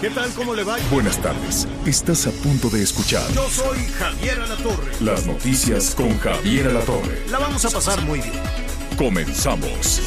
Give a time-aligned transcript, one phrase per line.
[0.00, 0.30] ¿qué tal?
[0.34, 0.76] ¿Cómo le va?
[0.90, 1.66] Buenas tardes.
[1.86, 4.92] Estás a punto de escuchar Yo soy Javier Alatorre.
[5.00, 7.26] las noticias con Javier Alatorre.
[7.30, 8.40] La vamos a pasar muy bien.
[8.96, 10.00] Comenzamos.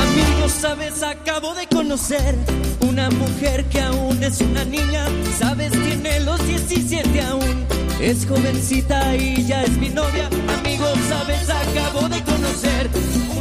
[0.00, 2.34] Amigo, sabes, acabo de conocer
[2.80, 5.06] una mujer que aún es una niña.
[5.38, 7.66] Sabes, tiene los 17 aún.
[8.00, 10.28] Es jovencita y ya es mi novia.
[10.58, 12.90] Amigo, sabes, acabo de conocer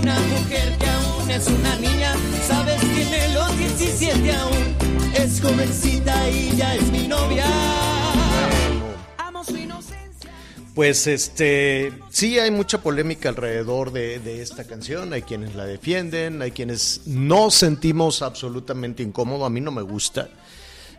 [0.01, 2.15] una mujer que aún es una niña.
[2.47, 4.75] Sabes, tiene los 17 aún.
[5.13, 7.45] Es jovencita y ya es mi novia.
[9.17, 10.31] Amo su inocencia.
[10.73, 16.41] Pues este, sí hay mucha polémica alrededor de, de esta canción, hay quienes la defienden,
[16.41, 20.29] hay quienes no sentimos absolutamente incómodo, a mí no me gusta.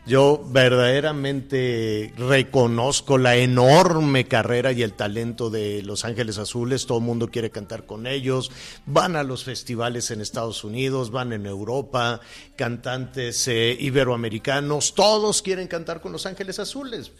[0.04, 7.04] Yo verdaderamente reconozco la enorme carrera y el talento de Los Ángeles Azules, todo el
[7.04, 8.50] mundo quiere cantar con ellos,
[8.84, 12.20] van a los festivales en Estados Unidos, van en Europa,
[12.56, 17.12] cantantes eh, iberoamericanos, todos quieren cantar con Los Ángeles Azules.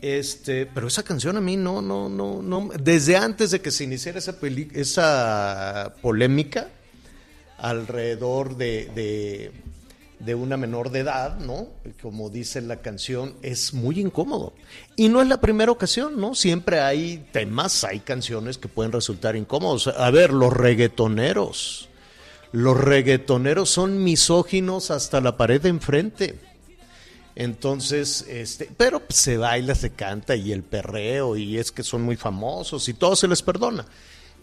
[0.00, 2.70] Este, pero esa canción a mí no, no, no, no.
[2.82, 6.70] Desde antes de que se iniciara esa, peli- esa polémica
[7.58, 9.52] alrededor de, de,
[10.24, 11.68] de una menor de edad, ¿no?
[12.00, 14.52] Como dice la canción, es muy incómodo.
[14.94, 16.34] Y no es la primera ocasión, ¿no?
[16.34, 19.88] Siempre hay temas, hay canciones que pueden resultar incómodos.
[19.88, 21.88] A ver, los reggaetoneros.
[22.52, 26.38] Los reggaetoneros son misóginos hasta la pared de enfrente.
[27.34, 32.16] Entonces, este, pero se baila, se canta y el perreo y es que son muy
[32.16, 33.86] famosos y todo se les perdona.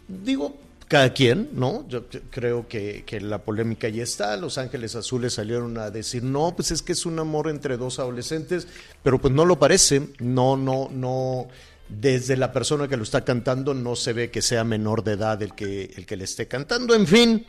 [0.08, 0.58] Digo,
[0.90, 1.88] cada quien, ¿no?
[1.88, 4.36] Yo creo que, que la polémica ya está.
[4.38, 8.00] Los Ángeles Azules salieron a decir, no, pues es que es un amor entre dos
[8.00, 8.68] adolescentes,
[9.04, 10.10] pero pues no lo parece.
[10.18, 11.48] No, no, no.
[11.88, 15.42] Desde la persona que lo está cantando no se ve que sea menor de edad
[15.44, 16.96] el que, el que le esté cantando.
[16.96, 17.46] En fin,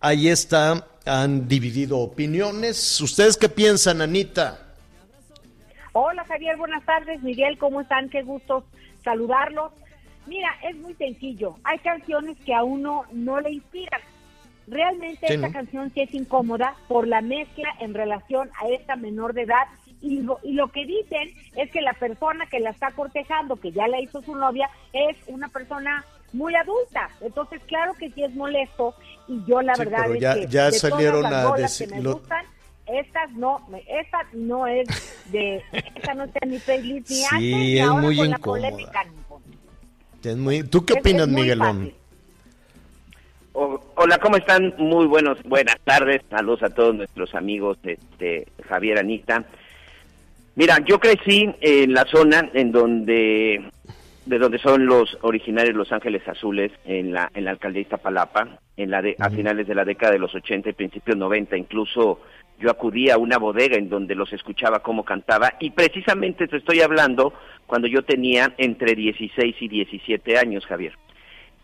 [0.00, 0.88] ahí está.
[1.06, 3.00] Han dividido opiniones.
[3.00, 4.74] ¿Ustedes qué piensan, Anita?
[5.92, 7.22] Hola Javier, buenas tardes.
[7.22, 8.08] Miguel, ¿cómo están?
[8.10, 8.64] Qué gusto
[9.04, 9.72] saludarlos.
[10.30, 11.56] Mira, es muy sencillo.
[11.64, 14.00] Hay canciones que a uno no le inspiran.
[14.68, 15.52] Realmente Sí, esta ¿no?
[15.52, 19.66] canción sí es incómoda por la mezcla en relación a esta menor de edad.
[20.00, 23.72] Y lo, y lo que dicen es que la persona que la está cortejando, que
[23.72, 27.10] ya la hizo su novia, es una persona muy adulta.
[27.20, 28.94] Entonces, claro que sí es molesto.
[29.26, 31.42] Y yo la Sí, verdad pero es ya- que ya de todas salieron las a
[31.50, 32.44] rolas que me gustan,
[32.86, 34.86] estas no, esta no es
[35.32, 35.60] de,
[35.96, 38.60] esta no está en mi playlist ni Sí, antes es ahora muy con la incómoda.
[38.70, 39.04] polémica.
[40.24, 40.30] No.
[40.30, 41.92] Es muy- ¿Tú qué Es- opinas, es muy Miguelón?
[43.52, 44.74] Hola, ¿cómo están?
[44.78, 46.22] Muy buenos, buenas tardes.
[46.30, 49.44] Saludos a todos nuestros amigos, este, Javier, Anita.
[50.54, 53.62] Mira, yo crecí en la zona en donde,
[54.24, 58.90] de donde son los originarios Los Ángeles Azules, en la, en la alcaldía Iztapalapa, en
[58.90, 61.56] la de, a finales de la década de los 80 y principios 90.
[61.56, 62.20] Incluso
[62.58, 66.80] yo acudía a una bodega en donde los escuchaba cómo cantaba y precisamente te estoy
[66.80, 67.32] hablando
[67.70, 70.92] cuando yo tenía entre 16 y 17 años, Javier.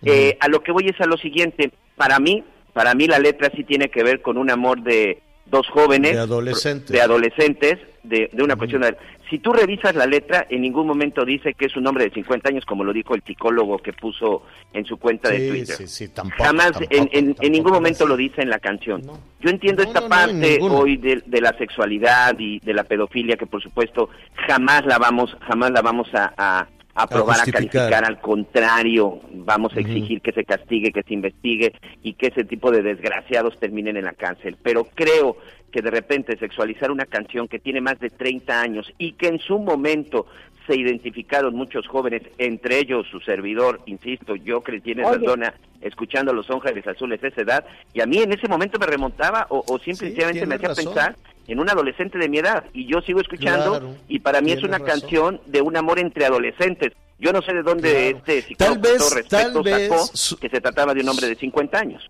[0.04, 1.72] Eh, a lo que voy es a lo siguiente.
[1.96, 5.66] Para mí, para mí la letra sí tiene que ver con un amor de dos
[5.66, 6.12] jóvenes.
[6.12, 6.90] De adolescentes.
[6.92, 8.96] De adolescentes, de, de una cuestión de...
[9.30, 12.48] Si tú revisas la letra, en ningún momento dice que es un hombre de 50
[12.48, 14.42] años, como lo dijo el psicólogo que puso
[14.72, 15.76] en su cuenta de Twitter.
[15.76, 19.02] sí, sí, tampoco, Jamás, tampoco, en, en- en ningún momento lo dice en la canción.
[19.04, 19.18] No.
[19.40, 23.36] Yo entiendo No, esta no, parte hoy de, de la sexualidad y de la pedofilia,
[23.36, 24.10] que por supuesto
[24.46, 27.70] jamás la vamos, jamás la vamos a aprobar, a, justificar.
[27.70, 32.44] calificar, al contrario, vamos a exigir que se castigue, que se investigue y que ese
[32.44, 34.56] tipo de desgraciados terminen en la cárcel.
[34.62, 35.36] Pero creo
[35.70, 39.38] que de repente sexualizar una canción que tiene más de 30 años y que en
[39.38, 40.26] su momento
[40.66, 45.24] se identificaron muchos jóvenes, entre ellos su servidor, insisto, yo Oye.
[45.24, 48.86] zona escuchando Los Ángeles Azules a esa edad, y a mí en ese momento me
[48.86, 50.84] remontaba o, o simplemente tienes me hacía razón.
[50.86, 51.16] pensar
[51.48, 54.62] en un adolescente de mi edad, y yo sigo escuchando, Claro, y para mí es
[54.62, 55.00] una razón.
[55.00, 56.92] canción de un amor entre adolescentes.
[57.18, 58.18] Yo no sé de dónde Claro.
[58.42, 62.02] este Tal vez- tal sacó que se trataba de un hombre de 50 años.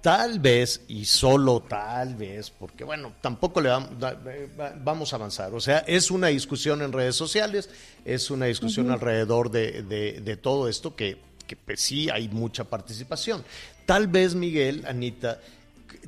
[0.00, 3.88] Tal vez, y solo tal vez, porque bueno, tampoco le va-
[4.82, 5.54] vamos a avanzar.
[5.54, 7.70] O sea, es una discusión en redes sociales,
[8.04, 11.16] es una discusión alrededor de, de- de todo esto que
[11.46, 13.44] que pues sí hay mucha participación.
[13.84, 15.40] Tal vez, Miguel, Anita,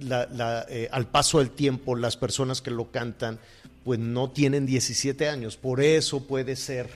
[0.00, 3.38] la- la, eh, al paso del tiempo, las personas que lo cantan,
[3.84, 6.88] pues no tienen 17 años, por eso puede ser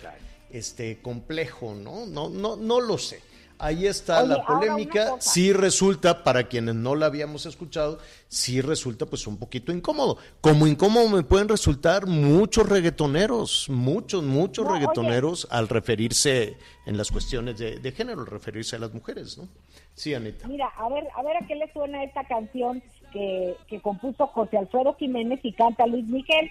[0.51, 2.07] este complejo, ¿no?
[2.07, 3.21] No, no, no lo sé.
[3.61, 5.17] Ahí está Oye, la polémica.
[5.21, 7.99] Sí resulta, para quienes no la habíamos escuchado,
[8.29, 10.17] sí resulta pues un poquito incómodo.
[10.41, 14.81] Como incómodo me pueden resultar muchos reggaetoneros, muchos, muchos No, oye.
[14.81, 19.47] reggaetoneros al referirse en las cuestiones de, de género, al referirse a las mujeres, ¿no?
[19.95, 20.49] Sí, Anita.
[20.49, 22.83] Mira, a ver, a ver a qué le suena esta canción
[23.13, 26.51] que, que compuso José Alfredo Jiménez y canta Luis Miguel.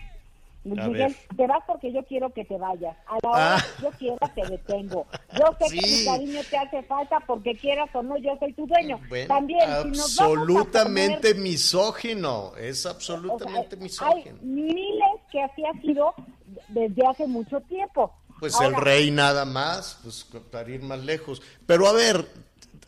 [0.75, 2.95] Miguel, te vas porque yo quiero que te vayas.
[3.07, 3.66] A la hora Ah.
[3.77, 5.07] que yo quiera te detengo.
[5.38, 8.66] Yo sé que mi cariño te hace falta porque quieras o no, yo soy tu
[8.68, 9.00] dueño.
[9.10, 9.60] Bueno, También,
[9.94, 14.38] si absolutamente poner- misógino, es o sea, absolutamente hay misógino.
[14.42, 16.13] miles que así ha sido
[16.69, 18.13] desde hace mucho tiempo.
[18.39, 21.42] Pues Ahora, el rey nada más, pues para ir más lejos.
[21.66, 22.25] Pero a ver,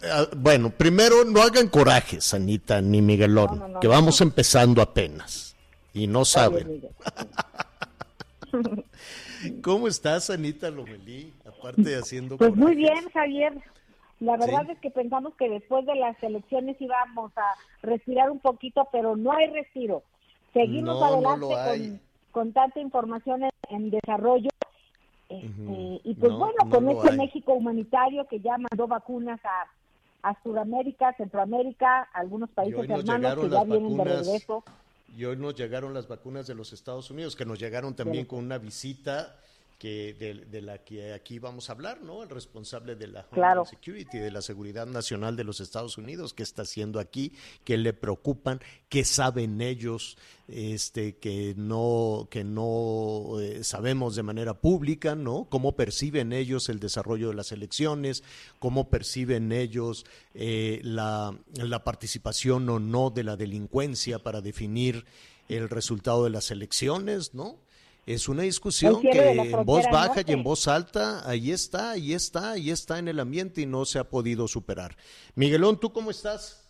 [0.01, 0.07] eh,
[0.37, 5.55] bueno, primero no hagan corajes, Anita ni Miguelón, No, no, no, que vamos empezando apenas
[5.93, 6.89] y no saben.
[9.63, 11.33] ¿Cómo estás, Anita Lomelí?
[11.45, 13.53] Aparte de haciendo Pues muy bien, Javier.
[14.19, 14.71] La verdad Sí.
[14.73, 19.31] es que pensamos que después de las elecciones íbamos a respirar un poquito, pero no
[19.31, 20.03] hay respiro.
[20.53, 21.99] Seguimos No, adelante
[22.31, 24.49] con, con tanta información en, en desarrollo.
[25.29, 26.01] Este.
[26.03, 27.17] Y pues No, bueno, no con este hay.
[27.17, 33.63] México humanitario que ya mandó vacunas a, a Sudamérica, Centroamérica, algunos países hermanos que ya
[33.63, 34.63] vienen de regreso.
[35.13, 38.39] Y hoy nos llegaron las vacunas de los Estados Unidos, que nos llegaron también con
[38.39, 39.40] una visita
[39.81, 42.21] que de, de la que aquí vamos a hablar, ¿no?
[42.21, 43.65] El responsable de la Claro.
[43.65, 47.33] Security, de la Seguridad Nacional de los Estados Unidos, qué está haciendo aquí,
[47.63, 54.53] qué le preocupan, qué saben ellos, este, que no, que no eh, sabemos de manera
[54.53, 55.47] pública, ¿no?
[55.49, 58.23] Cómo perciben ellos el desarrollo de las elecciones,
[58.59, 60.05] cómo perciben ellos
[60.35, 65.05] eh, la, la participación o no de la delincuencia para definir
[65.49, 67.57] el resultado de las elecciones, ¿no?
[68.05, 72.53] Es una discusión que en voz baja y en voz alta, ahí está, ahí está,
[72.53, 74.95] ahí está en el ambiente y no se ha podido superar.
[75.35, 76.67] Miguelón, ¿tú cómo estás?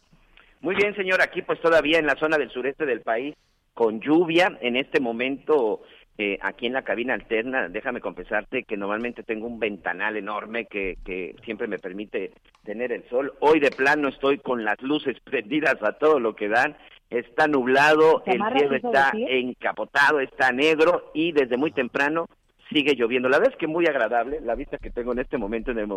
[0.60, 3.36] Muy bien, señor, aquí pues todavía en la zona del sureste del país,
[3.74, 5.82] con lluvia, en este momento
[6.18, 10.98] eh, aquí en la cabina alterna, déjame confesarte que normalmente tengo un ventanal enorme que,
[11.06, 12.34] que siempre me permite
[12.64, 13.34] tener el sol.
[13.40, 16.76] Hoy de plano estoy con las luces prendidas a todo lo que dan,
[17.12, 19.28] está nublado, ¿Te el cielo está decir?
[19.30, 22.28] encapotado, está negro y desde muy temprano
[22.74, 23.28] sigue lloviendo.
[23.30, 25.90] La verdad es que muy agradable, la vista que tengo en este momento en el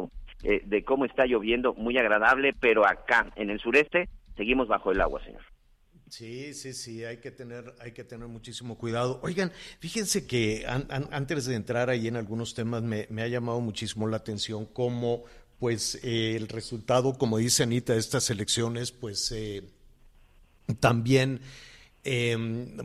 [0.43, 5.01] eh, de cómo está lloviendo, muy agradable, pero acá en el sureste seguimos bajo el
[5.01, 5.41] agua, señor.
[6.09, 9.21] Sí, sí, sí, hay que tener, hay que tener muchísimo cuidado.
[9.23, 9.51] Oigan,
[9.81, 13.61] fíjense que an- an- antes de entrar ahí en algunos temas me, me ha llamado
[13.61, 15.25] muchísimo la atención cómo,
[15.59, 19.63] pues, eh, el resultado, como dice Anita, de estas elecciones, pues, eh,
[20.81, 21.41] también
[22.05, 22.37] eh,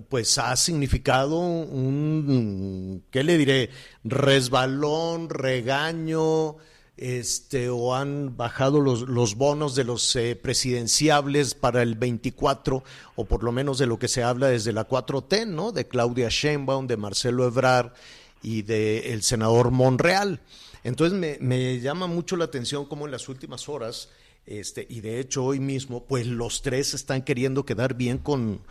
[0.08, 3.70] pues ha significado un, ¿qué le diré?
[4.06, 6.56] Resbalón, regaño,
[6.96, 12.84] este, o han bajado los, los bonos de los eh, presidenciables para el 24,
[13.16, 15.74] o por lo menos de lo que se habla desde la 4T, ¿no?
[15.74, 17.92] De Claudia Sheinbaum, de Marcelo Ebrard
[18.42, 20.40] y de el senador Monreal.
[20.86, 24.10] Entonces me, me llama mucho la atención cómo en las últimas horas
[24.46, 28.62] este, y de hecho hoy mismo, pues los tres están queriendo quedar bien con,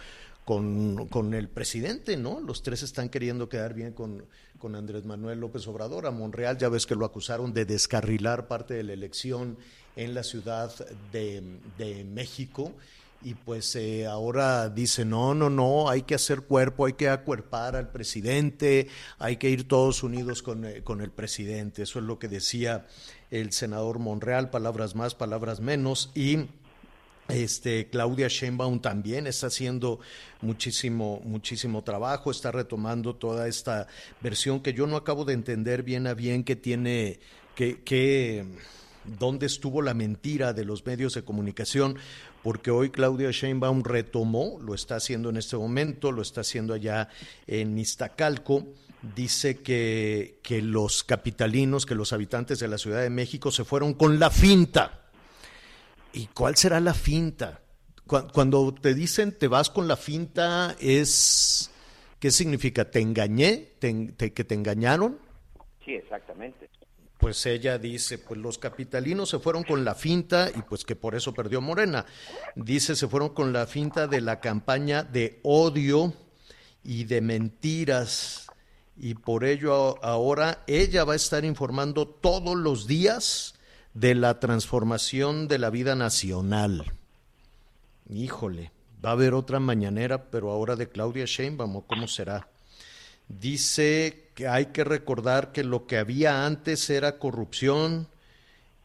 [0.45, 2.41] con, con el presidente, ¿no?
[2.41, 4.25] Los tres están queriendo quedar bien con,
[4.59, 6.07] con Andrés Manuel López Obrador.
[6.07, 9.59] A Monreal ya ves que lo acusaron de descarrilar parte de la elección
[9.95, 10.73] en la Ciudad
[11.13, 11.43] de,
[11.77, 12.73] de México.
[13.21, 17.75] Y pues eh, ahora dice, no, no, no, hay que hacer cuerpo, hay que acuerpar
[17.75, 21.83] al presidente, hay que ir todos unidos con, eh, con el presidente.
[21.83, 22.87] Eso es lo que decía
[23.33, 26.13] el senador Monreal, palabras más, palabras menos.
[26.15, 26.47] Y
[27.29, 30.01] este, Claudia Sheinbaum también está haciendo
[30.41, 33.87] muchísimo, muchísimo trabajo, está retomando toda esta
[34.23, 37.21] versión que yo no acabo de entender bien a bien que tiene,
[37.55, 38.47] que, que
[39.19, 41.97] dónde estuvo la mentira de los medios de comunicación,
[42.43, 47.09] porque hoy Claudia Sheinbaum retomó, lo está haciendo en este momento, lo está haciendo allá
[47.47, 48.67] en Iztacalco,
[49.15, 53.95] dice que, que los capitalinos, que los habitantes de la Ciudad de México se fueron
[53.95, 55.03] con la finta.
[56.13, 57.61] ¿Y cuál será la finta?
[58.07, 61.71] Cu- Cuando te dicen te vas con la finta, es
[62.19, 62.91] ¿qué significa?
[62.91, 63.73] ¿Te engañé?
[63.79, 65.19] ¿Te, en- te- que te engañaron?
[65.85, 66.69] Sí, exactamente.
[67.19, 71.17] Pues ella dice, pues los capitalinos se fueron con la finta y pues que por
[71.17, 72.07] eso perdió Morena.
[72.55, 76.15] Dice, se fueron con la finta de la campaña de odio
[76.85, 78.47] y de mentiras.
[78.97, 83.55] Y por ello ahora ella va a estar informando todos los días
[83.95, 86.93] de la transformación de la vida nacional.
[88.09, 88.71] Híjole,
[89.05, 92.49] va a haber otra mañanera, pero ahora de Claudia Sheinbaum, ¿cómo será?
[93.29, 98.09] Dice que hay que recordar que lo que había antes era corrupción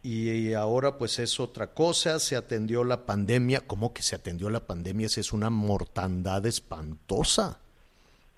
[0.02, 4.68] y ahora pues es otra cosa, se atendió la pandemia, ¿cómo que se atendió la
[4.68, 5.08] pandemia?
[5.08, 7.60] Si es una mortandad espantosa.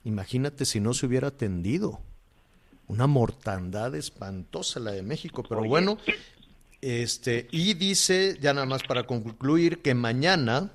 [0.04, 2.00] Imagínate si no se hubiera atendido.
[2.88, 5.98] Una mortandad espantosa la de México, pero bueno,
[6.82, 10.72] este, y dice, ya nada más para concluir, que mañana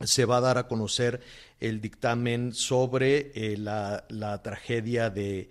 [0.00, 1.20] se va a dar a conocer
[1.68, 5.48] el dictamen sobre eh, la, la, tragedia de,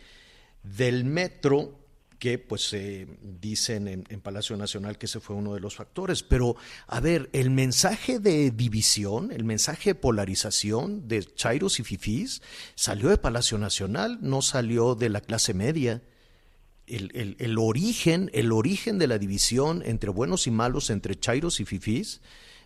[0.64, 1.80] del metro
[2.20, 2.74] que pues
[3.42, 6.24] dicen en, en, Palacio Nacional que ese fue uno de los factores.
[6.24, 6.56] Pero,
[6.88, 12.42] a ver, el mensaje de división, el mensaje de polarización de Chairos y Fifís
[12.76, 16.02] salió de Palacio Nacional, no salió de la clase media.
[16.88, 21.60] El, el, el, origen, el origen de la división entre buenos y malos, entre Chairos
[21.60, 22.22] y Fifís,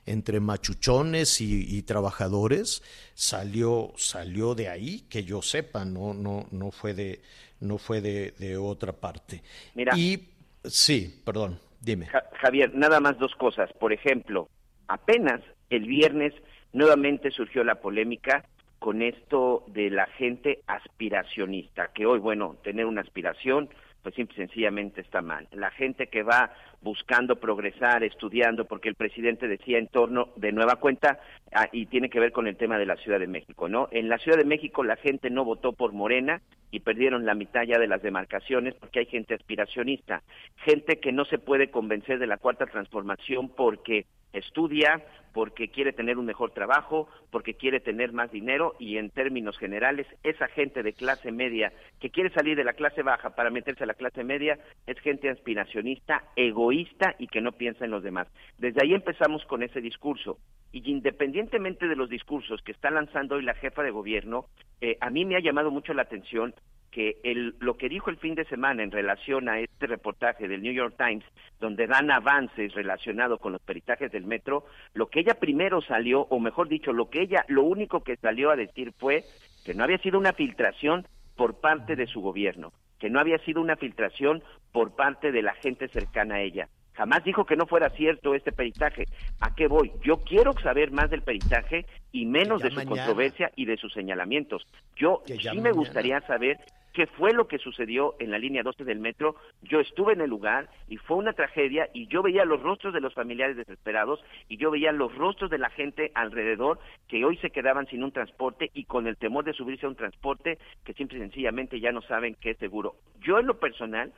[0.08, 2.82] entre machuchones y, y, trabajadores,
[3.14, 7.22] salió, salió de ahí, que yo sepa, no, no, no fue de,
[7.60, 9.44] no fue de, de otra parte.
[9.76, 10.30] Mira, y
[10.64, 12.08] sí, perdón, dime.
[12.42, 13.72] Javier, nada más dos cosas.
[13.74, 14.50] Por ejemplo,
[14.88, 16.34] apenas el viernes
[16.74, 18.46] nuevamente surgió la polémica
[18.80, 23.70] con esto de la gente aspiracionista, que hoy, bueno, tener una aspiración,
[24.04, 25.48] pues simple y sencillamente está mal.
[25.52, 26.52] La gente que va
[26.82, 31.20] buscando progresar, estudiando, porque el presidente decía en torno de nueva cuenta,
[31.54, 33.88] ah, y tiene que ver con el tema de la Ciudad de México, ¿no?
[33.92, 37.64] En la Ciudad de México la gente no votó por Morena y perdieron la mitad
[37.64, 40.24] ya de las demarcaciones porque hay gente aspiracionista,
[40.58, 46.18] gente que no se puede convencer de la cuarta transformación porque estudia, porque quiere tener
[46.18, 50.94] un mejor trabajo, porque quiere tener más dinero y en términos generales esa gente de
[50.94, 54.58] clase media que quiere salir de la clase baja para meterse a la clase media
[54.86, 58.28] es gente aspiracionista, egoísta y que no piensa en los demás.
[58.58, 60.38] Desde ahí empezamos con ese discurso
[60.86, 64.46] y independientemente de los discursos que está lanzando hoy la jefa de gobierno,
[64.82, 66.54] eh, a mí me ha llamado mucho la atención
[66.92, 70.62] que el, lo que dijo el fin de semana en relación a este reportaje del
[70.62, 71.26] New York Times,
[71.60, 76.40] donde dan avances relacionados con los peritajes del metro, lo que ella primero salió, o
[76.40, 79.24] mejor dicho, lo que ella, lo único que salió a decir fue
[79.66, 83.62] que no había sido una filtración por parte de su gobierno, que no había sido
[83.62, 86.70] una filtración por parte de la gente cercana a ella.
[86.98, 89.06] Jamás dijo que no fuera cierto este peritaje.
[89.40, 89.92] ¿A qué voy?
[90.04, 92.96] Yo quiero saber más del peritaje y menos de su mañana.
[92.96, 94.66] controversia y de sus señalamientos.
[94.96, 96.58] Yo sí me gustaría saber
[96.98, 99.36] qué fue lo que sucedió en la línea 12 del metro.
[99.62, 103.02] Yo estuve en el lugar y fue una tragedia y yo veía los rostros de
[103.02, 107.52] los familiares desesperados y yo veía los rostros de la gente alrededor que hoy se
[107.52, 111.20] quedaban sin un transporte y con el temor de subirse a un transporte que simple
[111.20, 112.96] y sencillamente ya no saben qué es seguro.
[113.20, 114.12] Yo en lo personal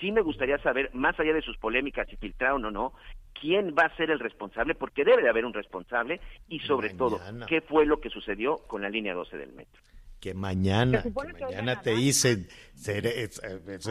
[0.00, 2.94] sí me gustaría saber, más allá de sus polémicas, si filtraron o no,
[3.40, 6.98] quién va a ser el responsable, porque debe de haber un responsable, y sobre Mañana.
[6.98, 9.80] todo, qué fue lo que sucedió con la línea 12 del metro.
[10.24, 12.48] Que mañana, que mañana te dicen,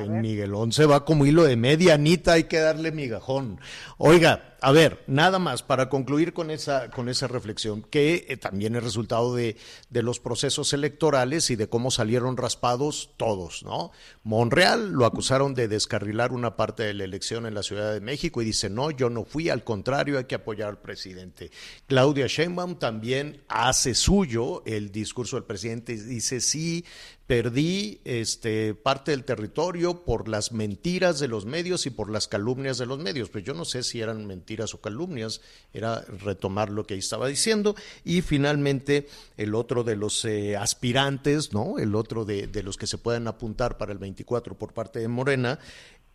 [0.10, 3.60] Miguelón se va como hilo de media, Anita, hay que darle migajón.
[3.98, 8.76] Oiga, a ver, nada más para concluir con esa, con esa reflexión, que eh, también
[8.76, 9.58] es resultado de,
[9.90, 13.92] de, los procesos electorales y de cómo salieron raspados todos, ¿no?
[14.24, 18.42] Monreal lo acusaron de descarrilar una parte de la elección en la Ciudad de México
[18.42, 21.52] y dice, no, yo no fui, al contrario, hay que apoyar al presidente.
[21.88, 26.86] Claudia Sheinbaum también hace suyo el discurso del presidente y dice, sí,
[27.28, 32.78] perdí este, parte del territorio por las mentiras de los medios y por las calumnias
[32.78, 33.30] de los medios.
[33.30, 35.42] Pues yo no sé si eran mentiras o calumnias,
[35.74, 37.76] era retomar lo que ahí estaba diciendo.
[38.06, 41.78] Y finalmente, el otro de los eh, aspirantes, ¿no?
[41.78, 45.08] El otro de, de, los que se pueden apuntar para el 24 por parte de
[45.10, 45.60] Morena,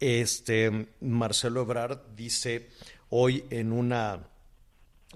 [0.00, 2.69] este, Marcelo Ebrard dice
[3.11, 4.29] hoy en una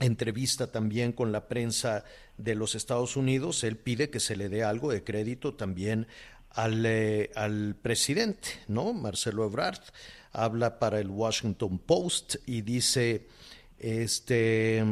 [0.00, 2.04] entrevista también con la prensa
[2.42, 6.06] de los Estados Unidos, él pide que se le dé algo de crédito también
[6.50, 8.92] al, eh, al presidente, ¿no?
[8.92, 9.80] Marcelo Ebrard
[10.32, 13.26] habla para el Washington Post y dice,
[13.78, 14.82] este,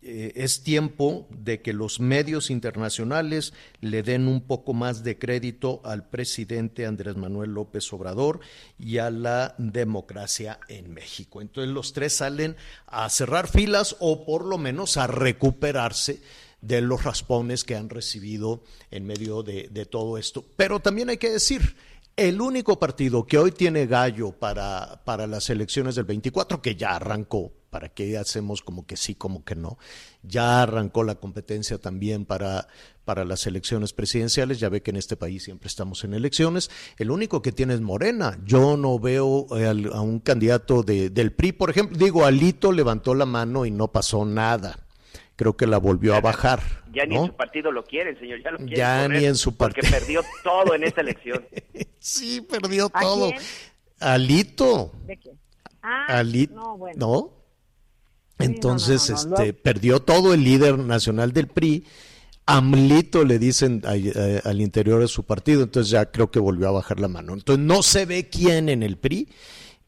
[0.00, 5.82] eh, es tiempo de que los medios internacionales le den un poco más de crédito
[5.84, 8.40] al presidente Andrés Manuel López Obrador
[8.78, 11.42] y a la democracia en México.
[11.42, 16.20] Entonces los tres salen a cerrar filas o por lo menos a recuperarse
[16.60, 20.44] de los raspones que han recibido en medio de, de todo esto.
[20.56, 21.76] Pero también hay que decir,
[22.18, 26.96] el único partido que hoy tiene gallo para, para las elecciones del 24, que ya
[26.96, 29.78] arrancó, ¿para qué hacemos como que sí, como que no?
[30.24, 32.66] Ya arrancó la competencia también para,
[33.04, 37.12] para las elecciones presidenciales, ya ve que en este país siempre estamos en elecciones, el
[37.12, 41.52] único que tiene es Morena, yo no veo eh, a un candidato de, del PRI,
[41.52, 44.87] por ejemplo, digo, Alito levantó la mano y no pasó nada
[45.38, 46.60] creo que la volvió a bajar.
[46.92, 48.42] Ya ni en su partido lo quieren, señor.
[48.42, 49.88] Ya, lo quieren ya ni en su partido.
[49.88, 51.46] Porque perdió todo en esta elección.
[52.00, 53.30] sí, perdió todo.
[54.00, 54.92] Alito.
[55.06, 55.30] ¿De qué?
[55.80, 56.54] Ah, Alito.
[56.54, 56.98] No, bueno.
[56.98, 57.38] ¿No?
[58.40, 61.86] Entonces, este, perdió todo el líder nacional del PRI.
[62.44, 66.98] Amlito le dicen al interior de su partido, entonces ya creo que volvió a bajar
[66.98, 67.34] la mano.
[67.34, 69.28] Entonces no se ve quién en el PRI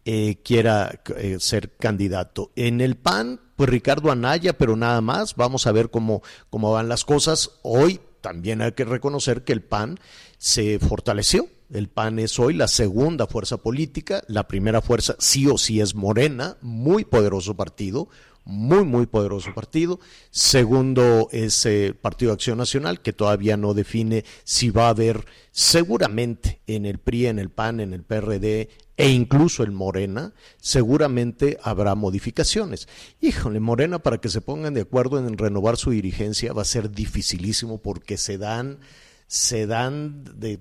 [0.04, 2.52] eh, quiera eh, ser candidato.
[2.56, 5.36] En el PAN, pues Ricardo Anaya, pero nada más.
[5.36, 7.50] Vamos a ver cómo, cómo van las cosas.
[7.60, 10.00] Hoy también hay que reconocer que el PAN
[10.38, 11.46] se fortaleció.
[11.70, 14.22] El PAN es hoy la segunda fuerza política.
[14.28, 18.08] La primera fuerza sí o sí es Morena, muy poderoso partido,
[18.50, 20.00] muy, muy poderoso partido.
[20.30, 25.24] Segundo es el Partido de Acción Nacional, que todavía no define si va a haber
[25.52, 31.58] seguramente en el PRI, en el PAN, en el PRD, e incluso el Morena, seguramente
[31.62, 32.86] habrá modificaciones.
[33.20, 36.90] Híjole, Morena, para que se pongan de acuerdo en renovar su dirigencia va a ser
[36.90, 38.80] dificilísimo porque se dan
[39.26, 40.58] se dan de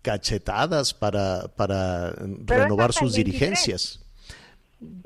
[0.00, 2.12] cachetadas para, para
[2.46, 4.06] renovar sus dirigencias.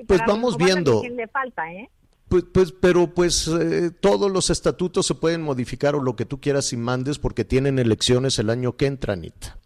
[0.06, 1.02] Pues vamos viendo.
[1.02, 1.88] Le falta, ¿eh?
[2.28, 6.40] Pues, pues, pero pues eh, todos los estatutos se pueden modificar o lo que tú
[6.40, 9.56] quieras y mandes porque tienen elecciones el año que entra, Anita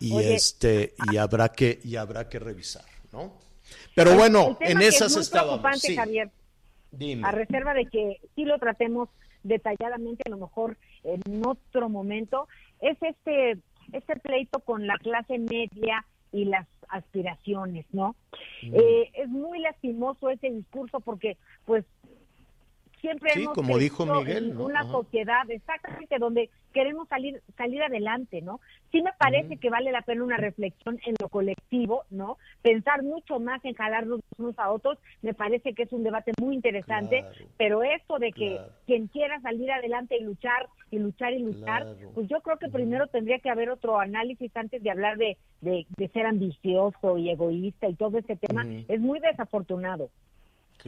[0.00, 3.32] y este y habrá que y habrá que revisar, ¿no?
[3.94, 6.30] Pero bueno, en esas es muy Javier.
[7.22, 9.08] A reserva de que sí lo tratemos
[9.42, 12.48] detalladamente, a lo mejor en otro momento,
[12.80, 13.58] es este
[13.92, 18.16] este pleito con la clase media y las aspiraciones, ¿no?
[18.62, 18.74] Mm.
[18.74, 21.84] Eh, es muy lastimoso ese discurso porque, pues,
[23.00, 28.60] siempre sí, como dijo Miguel, una sociedad exactamente donde queremos salir salir adelante, ¿no?
[28.92, 32.38] Sí me parece que vale la pena una reflexión en lo colectivo, ¿no?
[32.62, 36.54] Pensar mucho más en jalarnos unos a otros, me parece que es un debate muy
[36.54, 37.24] interesante,
[37.56, 42.28] pero esto de que quien quiera salir adelante y luchar y luchar y luchar, pues
[42.28, 46.26] yo creo que primero tendría que haber otro análisis antes de hablar de, de, ser
[46.26, 50.10] ambicioso y egoísta y todo ese tema, es muy desafortunado.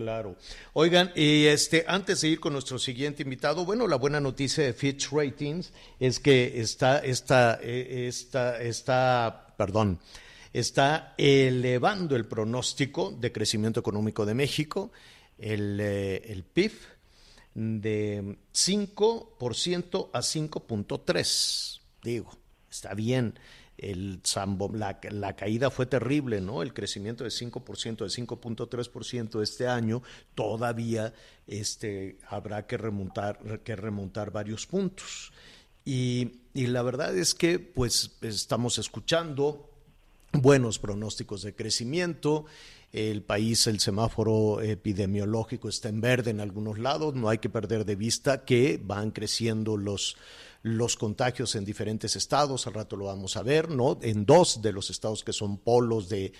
[0.00, 0.34] Claro.
[0.72, 4.72] Oigan, y este, antes de ir con nuestro siguiente invitado, bueno, la buena noticia de
[4.72, 9.98] Fitch Ratings es que está, está, eh, está, está, perdón,
[10.54, 14.90] está elevando el pronóstico de crecimiento económico de México,
[15.36, 16.72] el, eh, el PIB,
[17.52, 21.80] de 5% a 5.3.
[22.02, 22.38] Digo,
[22.70, 23.34] está bien
[23.80, 24.20] el
[24.74, 26.62] la, la, caída fue terrible, ¿no?
[26.62, 30.02] El crecimiento de 5%, de 5.3% este año,
[30.34, 31.14] todavía
[31.46, 35.32] este, habrá que remontar, que remontar varios puntos.
[35.84, 39.70] Y, y la verdad es que pues estamos escuchando
[40.32, 42.44] buenos pronósticos de crecimiento.
[42.92, 47.14] El país, el semáforo epidemiológico está en verde en algunos lados.
[47.14, 50.16] No hay que perder de vista que van creciendo los,
[50.62, 53.98] los contagios en diferentes estados, al rato lo vamos a ver, ¿no?
[54.02, 56.32] En dos de los estados que son polos de,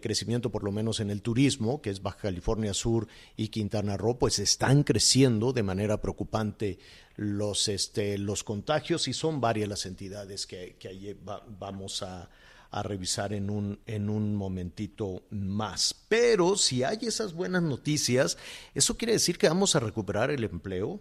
[0.00, 4.18] crecimiento, por lo menos en el turismo, que es Baja California Sur y Quintana Roo,
[4.18, 6.78] pues están creciendo de manera preocupante
[7.16, 11.16] los, este, los contagios y son varias las entidades que, que
[11.58, 12.30] vamos a,
[12.72, 15.94] a revisar en un, en un momentito más.
[16.08, 18.38] Pero si hay esas buenas noticias,
[18.74, 21.00] ¿eso quiere decir que vamos a recuperar el empleo?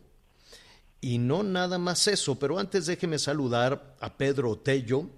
[1.01, 5.09] Y no nada más eso, pero antes déjeme saludar a Pedro Tello,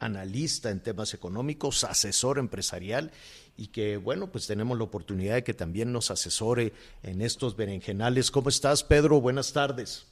[0.00, 3.12] analista en temas económicos, asesor empresarial
[3.56, 6.72] y que bueno, pues tenemos la oportunidad de que también nos asesore
[7.04, 8.30] en estos berenjenales.
[8.32, 9.20] ¿Cómo estás, Pedro?
[9.20, 10.06] Buenas tardes.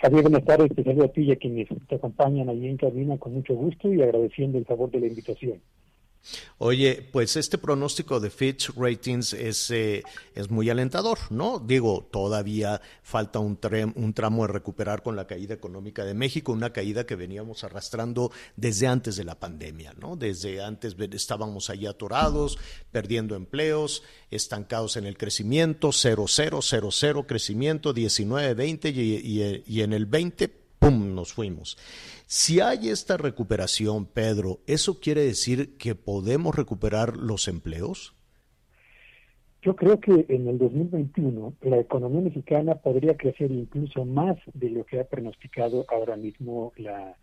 [0.00, 0.70] Javier, buenas tardes.
[0.70, 4.56] A ti y a quienes te acompañan allí en cabina con mucho gusto y agradeciendo
[4.56, 5.60] el favor de la invitación.
[6.58, 10.02] Oye, pues este pronóstico de Fitch Ratings es, eh,
[10.34, 11.58] es muy alentador, ¿no?
[11.58, 13.58] Digo, todavía falta un,
[13.94, 18.30] un tramo de recuperar con la caída económica de México, una caída que veníamos arrastrando
[18.56, 20.16] desde antes de la pandemia, ¿no?
[20.16, 22.58] Desde antes estábamos ahí atorados,
[22.92, 29.92] perdiendo empleos, estancados en el crecimiento, 0, 0, 0, 0 crecimiento, 19, 20 y, en
[29.92, 31.78] el 20, ¡pum!, nos fuimos.
[32.26, 38.16] Si hay esta recuperación, Pedro, ¿eso quiere decir que podemos recuperar los empleos?
[39.62, 44.84] Yo creo que en el 2021 la economía mexicana podría crecer incluso más de lo
[44.86, 47.14] que ha pronosticado ahora mismo la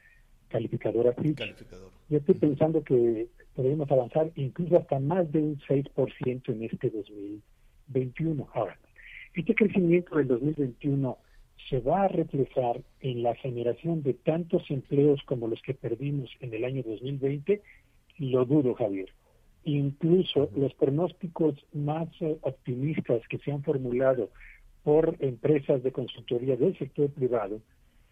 [0.50, 1.42] calificadora Fitch.
[2.10, 8.48] Yo estoy pensando que podríamos avanzar incluso hasta más de un 6% en este 2021.
[8.54, 8.78] Ahora,
[9.34, 11.18] este crecimiento del 2021
[11.70, 16.54] se va a reflejar en la generación de tantos empleos como los que perdimos en
[16.54, 17.62] el año 2020,
[18.20, 19.10] lo dudo, Javier.
[19.66, 24.30] Incluso los pronósticos más eh, optimistas que se han formulado
[24.84, 27.60] por empresas de consultoría del sector privado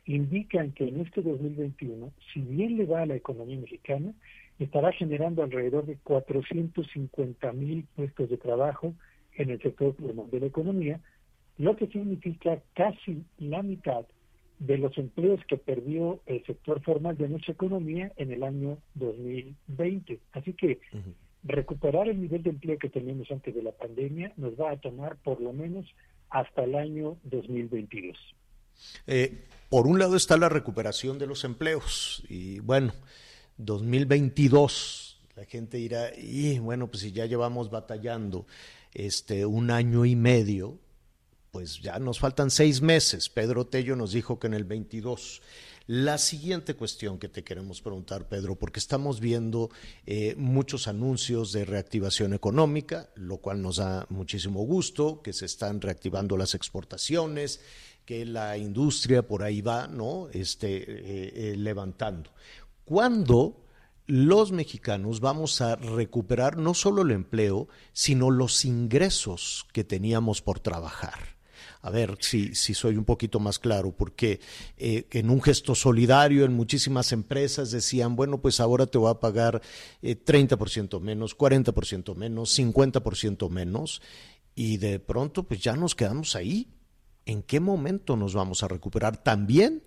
[0.06, 4.14] indican que en este 2021, si bien le va a la economía mexicana,
[4.60, 8.94] estará generando alrededor de 450 mil puestos de trabajo
[9.36, 11.00] en el sector de la economía,
[11.58, 14.06] lo que significa casi la mitad
[14.60, 20.20] de los empleos que perdió el sector formal de nuestra economía en el año 2020.
[20.32, 20.80] Así que
[21.44, 25.18] recuperar el nivel de empleo que teníamos antes de la pandemia nos va a tomar
[25.18, 25.86] por lo menos
[26.30, 28.18] hasta el año 2022.
[29.08, 32.94] Eh, por un lado está la recuperación de los empleos y bueno,
[33.58, 38.46] 2022 la gente dirá, y bueno, pues si ya llevamos batallando
[38.94, 40.80] este un año y medio,
[41.56, 43.30] pues ya nos faltan seis meses.
[43.30, 45.42] Pedro Tello nos dijo que en el 22.
[45.88, 49.70] La siguiente cuestión que te queremos preguntar, Pedro, porque estamos viendo
[50.06, 55.80] eh, muchos anuncios de reactivación económica, lo cual nos da muchísimo gusto, que se están
[55.80, 57.62] reactivando las exportaciones,
[58.04, 60.28] que la industria por ahí va, ¿no?
[60.34, 62.32] Este, eh, eh, levantando.
[62.84, 63.64] ¿Cuándo
[64.08, 70.60] los mexicanos vamos a recuperar no solo el empleo, sino los ingresos que teníamos por
[70.60, 71.35] trabajar?
[71.86, 74.40] A ver si, si soy un poquito más claro, porque
[74.76, 79.20] eh, en un gesto solidario en muchísimas empresas decían, bueno, pues ahora te voy a
[79.20, 79.62] pagar
[80.02, 84.02] eh, 30% menos, 40% menos, 50% menos,
[84.56, 86.70] y de pronto pues ya nos quedamos ahí.
[87.28, 89.84] ¿En qué momento nos vamos a recuperar también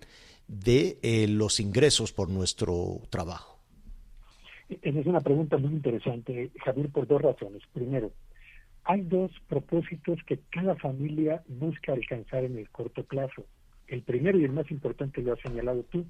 [0.47, 3.59] de eh, los ingresos por nuestro trabajo?
[4.69, 7.61] Esa es una pregunta muy interesante, Javier, por dos razones.
[7.73, 8.13] Primero,
[8.83, 13.45] hay dos propósitos que cada familia busca alcanzar en el corto plazo.
[13.87, 16.05] El primero y el más importante lo has señalado tú,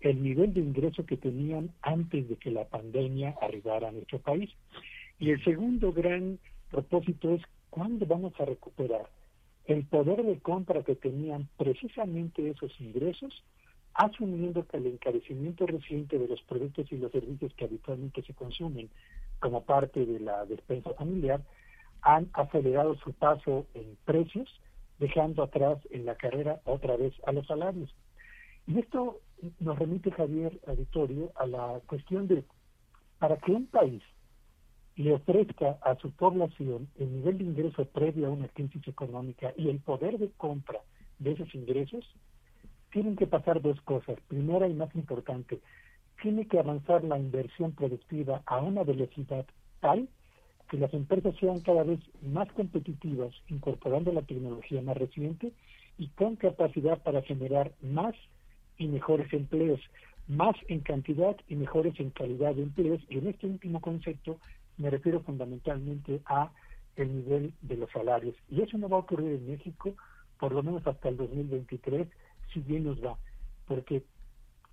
[0.00, 4.50] el nivel de ingreso que tenían antes de que la pandemia arribara a nuestro país.
[5.18, 6.38] Y el segundo gran
[6.70, 9.08] propósito es cuándo vamos a recuperar
[9.66, 13.42] el poder de compra que tenían precisamente esos ingresos,
[13.94, 18.90] asumiendo que el encarecimiento reciente de los productos y los servicios que habitualmente se consumen
[19.38, 21.40] como parte de la despensa familiar
[22.04, 24.48] han acelerado su paso en precios,
[24.98, 27.92] dejando atrás en la carrera otra vez a los salarios.
[28.66, 29.20] Y esto
[29.58, 32.44] nos remite, Javier Auditorio, a la cuestión de,
[33.18, 34.02] para que un país
[34.96, 39.68] le ofrezca a su población el nivel de ingreso previo a una crisis económica y
[39.68, 40.80] el poder de compra
[41.18, 42.04] de esos ingresos,
[42.92, 44.18] tienen que pasar dos cosas.
[44.28, 45.60] Primera y más importante,
[46.22, 49.46] tiene que avanzar la inversión productiva a una velocidad
[49.80, 50.08] tal
[50.70, 55.52] que las empresas sean cada vez más competitivas, incorporando la tecnología más reciente
[55.98, 58.14] y con capacidad para generar más
[58.78, 59.80] y mejores empleos,
[60.26, 63.00] más en cantidad y mejores en calidad de empleos.
[63.08, 64.38] Y en este último concepto
[64.76, 66.50] me refiero fundamentalmente a
[66.96, 68.36] el nivel de los salarios.
[68.50, 69.94] Y eso no va a ocurrir en México,
[70.38, 72.08] por lo menos hasta el 2023,
[72.52, 73.16] si bien nos va.
[73.66, 74.02] Porque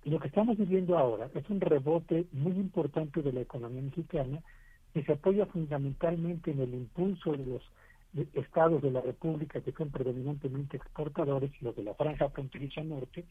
[0.04, 4.42] lo que estamos viviendo ahora es un rebote muy importante de la economía mexicana
[4.92, 7.62] que se apoya fundamentalmente en el impulso de los
[8.34, 13.24] estados de la República que son predominantemente exportadores, los de la franja fronteriza norte,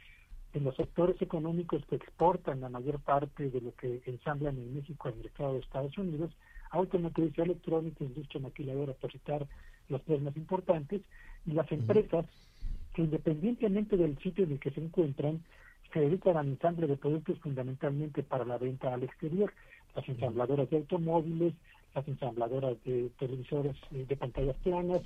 [0.54, 5.08] en los sectores económicos que exportan la mayor parte de lo que ensamblan en México
[5.08, 6.32] al mercado de Estados Unidos,
[6.71, 9.47] automotriz electrónica, industria maquiladora, por citar
[9.88, 11.02] los tres más importantes,
[11.45, 12.26] y las empresas
[12.93, 15.41] que independientemente del sitio en el que se encuentran,
[15.93, 19.54] se dedican al ensamble de productos fundamentalmente para la venta al exterior
[19.95, 21.54] las ensambladoras de automóviles,
[21.93, 25.01] las ensambladoras de televisores eh, de pantallas planas,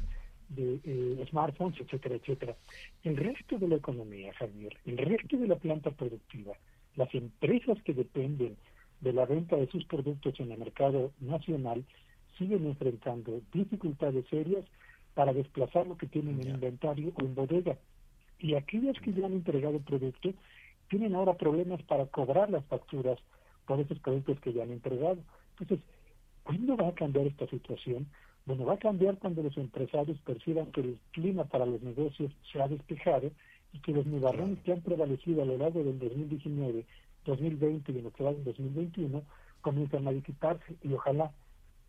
[0.50, 2.56] de eh, smartphones, etcétera, etcétera.
[3.04, 6.54] El resto de la economía, Javier, el resto de la planta productiva,
[6.96, 8.58] las empresas que dependen
[9.02, 11.84] de la venta de sus productos en el mercado nacional,
[12.38, 14.66] siguen enfrentando dificultades serias
[15.14, 17.78] para desplazar lo que tienen en inventario o en bodega.
[18.40, 20.34] Y aquellas que ya han entregado el producto
[20.90, 23.18] tienen ahora problemas para cobrar las facturas
[23.66, 25.18] por esos productos que ya han entregado.
[25.60, 25.86] Entonces,
[26.44, 28.08] ¿cuándo va a cambiar esta situación?
[28.46, 32.62] Bueno, va a cambiar cuando los empresarios perciban que el clima para los negocios se
[32.62, 33.32] ha despejado
[33.74, 36.86] y que los nubarrones que han prevalecido a lo largo del 2019,
[37.26, 39.24] 2020 y en lo que va del 2021
[39.62, 41.32] comienzan a disiparse y ojalá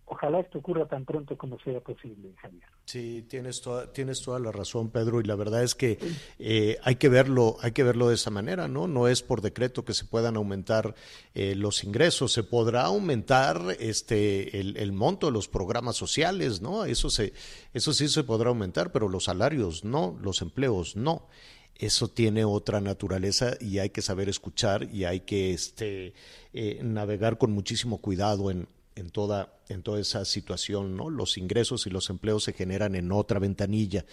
[0.09, 2.63] Ojalá esto ocurra tan pronto como sea posible, Javier.
[2.85, 5.99] Sí, tienes toda, tienes toda la razón, Pedro, y la verdad es que
[6.39, 8.87] eh, hay que verlo, hay que verlo de esa manera, ¿no?
[8.87, 10.95] No es por decreto que se puedan aumentar
[11.35, 16.85] eh, los ingresos, se podrá aumentar este el, monto de los programas sociales, ¿no?
[16.85, 17.33] Eso se,
[17.75, 21.27] eso sí se podrá aumentar, pero los salarios no, los empleos no.
[21.75, 26.15] Eso tiene otra naturaleza y hay que saber escuchar y hay que este,
[26.55, 28.67] eh, navegar con muchísimo cuidado en,
[28.97, 31.11] en toda, en toda esa situación, ¿no?
[31.11, 34.05] Los ingresos y los empleos se generan en otra ventanilla,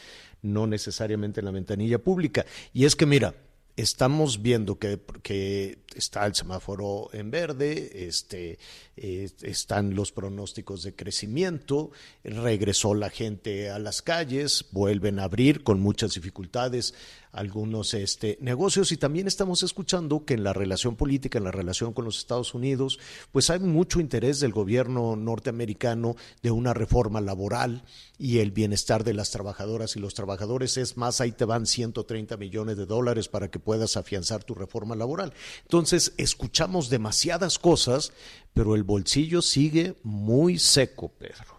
[0.41, 2.46] no necesariamente en la ventanilla pública.
[2.74, 3.34] Y es que, mira,
[3.76, 8.60] estamos viendo que, que está el semáforo en verde, este,
[8.96, 11.92] eh, están los pronósticos de crecimiento,
[12.24, 16.94] regresó la gente a las calles, vuelven a abrir con muchas dificultades
[17.32, 18.92] algunos este, negocios.
[18.92, 22.54] Y también estamos escuchando que en la relación política, en la relación con los Estados
[22.54, 23.00] Unidos,
[23.32, 27.84] pues hay mucho interés del gobierno norteamericano de una reforma laboral
[28.24, 30.78] y el bienestar de las trabajadoras y los trabajadores.
[30.78, 34.96] Es más, ahí te van 130 millones de dólares para que puedas afianzar tu reforma
[34.96, 35.34] laboral.
[35.64, 38.14] Entonces, escuchamos demasiadas cosas,
[38.54, 41.58] pero el bolsillo sigue muy seco, Pedro.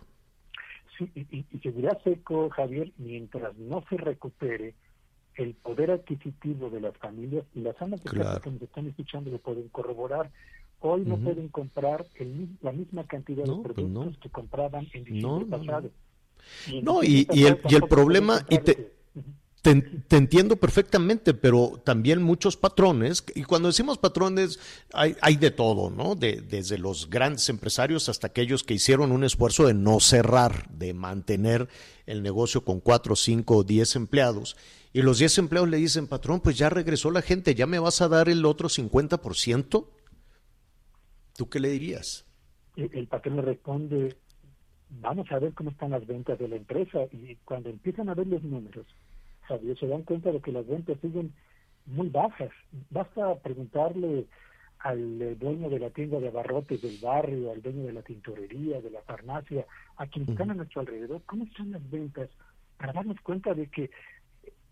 [0.96, 4.74] Sí, y, y seguirá seco, Javier, mientras no se recupere
[5.34, 9.30] el poder adquisitivo de las familias y las amas de casa que nos están escuchando
[9.30, 10.30] lo pueden corroborar.
[10.80, 15.44] Hoy no pueden comprar el, la misma cantidad de pues productos que compraban en diciembre
[15.44, 15.90] pasado.
[16.82, 18.94] No, y, y, el, y el problema, y te,
[19.64, 24.60] te, entiendo perfectamente, pero también muchos patrones, y cuando decimos patrones
[24.92, 26.14] hay, hay de todo, ¿no?
[26.14, 30.92] De, desde los grandes empresarios hasta aquellos que hicieron un esfuerzo de no cerrar, de
[30.92, 31.68] mantener
[32.04, 34.54] el negocio con cuatro, cinco o diez empleados.
[34.92, 38.02] Y los diez empleados le dicen, patrón, pues ya regresó la gente, ¿ya me vas
[38.02, 39.86] a dar el otro 50%?
[41.36, 42.26] ¿Tú qué le dirías?
[42.76, 44.16] El, el patrón le responde,
[45.00, 48.26] vamos a ver cómo están las ventas de la empresa y cuando empiezan a ver
[48.26, 48.86] los números,
[49.48, 51.32] se dan cuenta de que las ventas siguen
[51.86, 52.50] muy bajas.
[52.90, 54.26] Basta preguntarle
[54.80, 58.80] al eh, dueño de la tienda de abarrotes del barrio, al dueño de la tintorería,
[58.80, 62.28] de la farmacia, a quienes están a nuestro alrededor, cómo están las ventas,
[62.76, 63.90] para darnos cuenta de que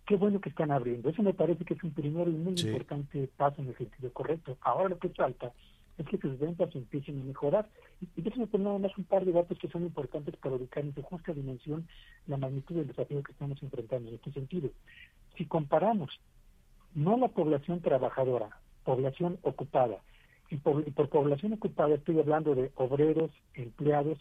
[0.07, 1.09] qué bueno que están abriendo.
[1.09, 4.59] Eso me parece que es un primer y muy importante paso en el sentido correcto.
[4.61, 5.72] Ahora lo que falta es
[6.05, 7.69] que sus ventas empiecen a mejorar.
[8.01, 10.95] Y, déjenme poner nada más un par de datos que son importantes para ubicar en
[10.95, 11.87] su justa dimensión
[12.27, 14.71] la magnitud del desafío que estamos enfrentando en este sentido.
[15.37, 16.11] Si comparamos
[16.95, 18.51] no la población trabajadora,
[18.85, 19.99] población ocupada,
[20.51, 24.19] y por, y por población ocupada estoy hablando de obreros, empleados,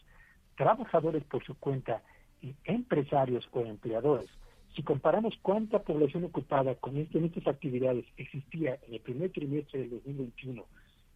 [0.56, 2.02] trabajadores por su cuenta
[2.42, 4.30] y empresarios o empleadores.
[4.76, 9.82] Si comparamos cuánta población ocupada con este, en estas actividades existía en el primer trimestre
[9.82, 10.64] del 2021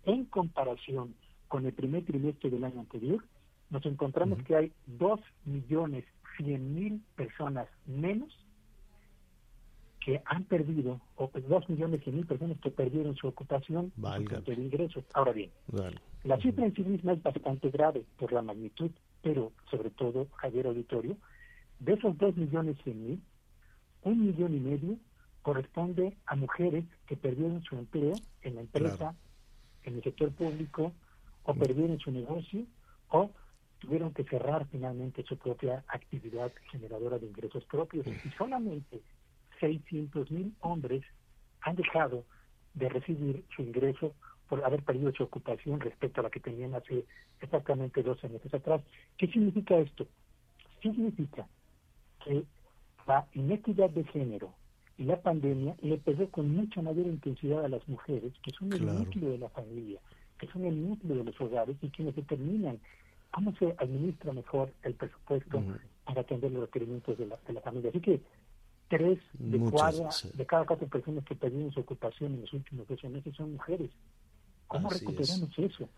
[0.06, 1.16] en comparación
[1.48, 3.24] con el primer trimestre del año anterior,
[3.70, 6.06] nos encontramos que hay dos millones
[6.38, 8.30] cien mil personas menos
[10.00, 14.54] que han perdido, o pues, dos millones cien mil personas que perdieron su ocupación de
[14.54, 15.04] ingresos.
[15.14, 15.52] Ahora bien,
[16.24, 18.92] la cifra en sí misma es bastante grave por la magnitud,
[19.24, 21.18] pero sobre todo, Javier Auditorio,
[21.80, 23.22] de esos dos millones cien mil,
[24.04, 24.98] un millón y medio
[25.42, 29.16] corresponde a mujeres que perdieron su empleo en la empresa
[29.86, 30.94] en el sector público
[31.44, 32.66] o perdieron su negocio
[33.10, 33.32] o
[33.80, 38.06] tuvieron que cerrar finalmente su propia actividad generadora de ingresos propios.
[38.08, 39.02] Y solamente
[39.60, 41.04] 600 mil hombres
[41.62, 42.24] han dejado
[42.74, 44.14] de recibir su ingreso
[44.50, 47.06] por haber perdido su ocupación respecto a la que tenían hace
[47.42, 48.82] exactamente 12 meses atrás.
[49.18, 50.08] ¿Qué significa esto?
[50.82, 51.48] Significa
[52.24, 52.44] que
[53.08, 54.54] la inequidad de género
[54.98, 58.86] y la pandemia le pegó con mucha mayor intensidad a las mujeres, que son el
[58.86, 60.00] núcleo de la familia,
[60.40, 62.80] que son el núcleo de los hogares y quienes determinan
[63.32, 65.62] cómo se administra mejor el presupuesto
[66.06, 67.90] para atender los requerimientos de la, de la familia.
[67.90, 68.22] Así que
[68.88, 69.58] tres de,
[70.34, 73.92] de cada cuatro personas que perdieron su ocupación en los últimos 12 meses son mujeres.
[74.68, 75.90] ¿Cómo recuperamos eso?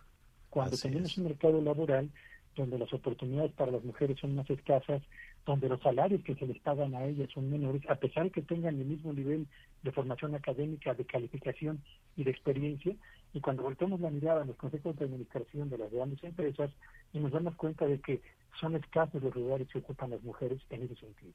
[0.49, 2.09] Cuando tenemos un mercado laboral
[2.57, 5.01] donde las oportunidades para las mujeres son más escasas,
[5.45, 8.41] donde los salarios que se les pagan a ellas son menores, a pesar de que
[8.41, 9.47] tengan el mismo nivel
[9.83, 11.81] de formación académica, de calificación
[12.15, 12.95] y de experiencia,
[13.33, 16.71] y cuando volteamos la mirada a los consejos de administración de las grandes empresas,
[17.13, 18.21] y nos damos cuenta de que
[18.59, 21.33] son escasos los lugares que ocupan las mujeres en ese sentido.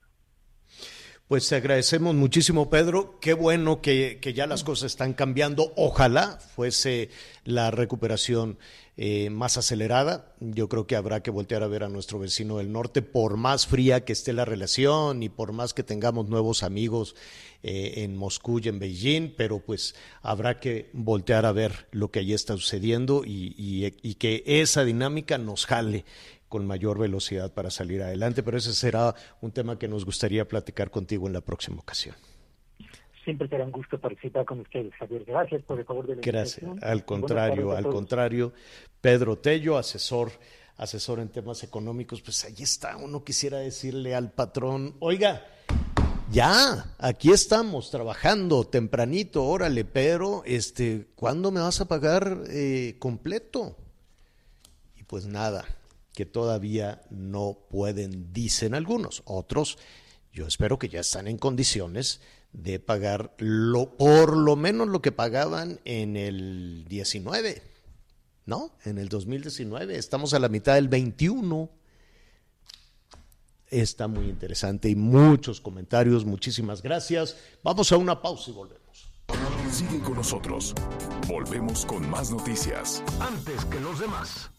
[1.33, 3.19] Pues te agradecemos muchísimo, Pedro.
[3.19, 5.73] Qué bueno que, que, ya las cosas están cambiando.
[5.77, 7.09] Ojalá fuese
[7.47, 8.59] la recuperación
[8.99, 10.35] eh, más acelerada.
[10.41, 13.67] Yo creo que habrá que voltear a ver a nuestro vecino del norte, por más
[13.67, 17.17] fría que esté la relación y por más que tengamos nuevos amigos
[17.63, 22.19] eh, en Moscú y en Beijing, pero pues habrá que voltear a ver lo que
[22.19, 26.05] allí está sucediendo y, y, y que esa dinámica nos jale
[26.53, 30.91] con mayor velocidad para salir adelante, pero ese será un tema que nos gustaría platicar
[30.91, 32.15] contigo en la próxima ocasión.
[33.25, 35.25] Siempre será un gusto participar con ustedes, Javier.
[35.25, 36.71] Gracias por el favor de la Gracias.
[36.83, 38.53] Al contrario, al contrario.
[39.01, 40.31] Pedro Tello, asesor
[40.77, 45.47] asesor en temas económicos, pues ahí está, uno quisiera decirle al patrón, oiga,
[46.31, 53.77] ya, aquí estamos trabajando tempranito, órale, pero este, ¿cuándo me vas a pagar eh, completo?
[54.97, 55.65] Y pues nada,
[56.15, 59.79] que todavía no pueden, dicen algunos, otros,
[60.33, 62.21] yo espero que ya están en condiciones
[62.53, 67.73] de pagar lo, por lo menos lo que pagaban en el 19
[68.47, 68.77] ¿no?
[68.85, 71.71] En el 2019, estamos a la mitad del 21.
[73.69, 77.37] Está muy interesante y muchos comentarios, muchísimas gracias.
[77.63, 79.13] Vamos a una pausa y volvemos.
[79.71, 80.75] Sigue con nosotros.
[81.27, 83.03] Volvemos con más noticias.
[83.21, 84.52] Antes que los demás.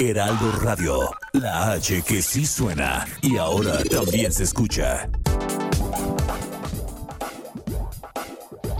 [0.00, 5.10] Heraldo Radio, la H que sí suena y ahora también se escucha.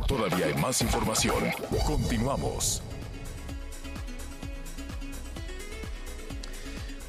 [0.09, 1.45] Todavía hay más información.
[1.87, 2.83] Continuamos.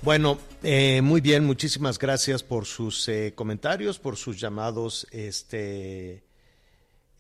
[0.02, 6.22] Bueno, eh, muy bien, muchísimas gracias por sus eh, comentarios, por sus llamados este,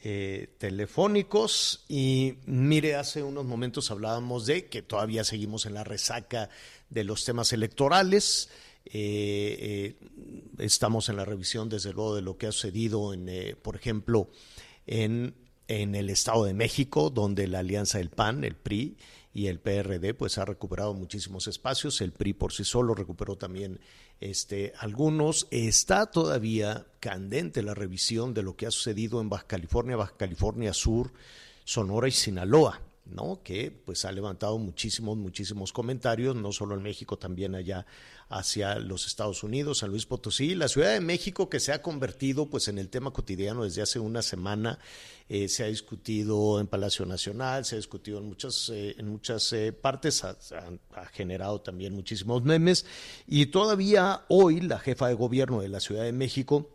[0.03, 1.85] eh, telefónicos.
[1.87, 6.49] Y mire, hace unos momentos hablábamos de que todavía seguimos en la resaca
[6.89, 8.49] de los temas electorales.
[10.57, 14.29] estamos en la revisión, desde luego, de lo que ha sucedido, en, por ejemplo,
[14.87, 15.35] en,
[15.67, 18.97] en el Estado de México, donde la alianza del PAN, el PRI,
[19.33, 23.79] y el PRD pues ha recuperado muchísimos espacios, el PRI por sí solo recuperó también
[24.19, 25.47] este, algunos.
[25.51, 30.73] Está todavía candente la revisión de lo que ha sucedido en Baja California, Baja California
[30.73, 31.11] Sur,
[31.63, 32.81] Sonora y Sinaloa.
[33.03, 33.41] ¿no?
[33.43, 37.85] que pues ha levantado muchísimos, muchísimos comentarios, no solo en México, también allá
[38.31, 42.49] hacia los Estados Unidos, San Luis Potosí, la Ciudad de México que se ha convertido
[42.49, 44.79] pues en el tema cotidiano desde hace una semana,
[45.29, 49.51] eh, se ha discutido en Palacio Nacional, se ha discutido en muchas, eh, en muchas
[49.53, 50.37] eh, partes, ha,
[50.95, 52.85] ha, generado también muchísimos memes.
[53.27, 56.69] Y todavía hoy la jefa de gobierno de la Ciudad de México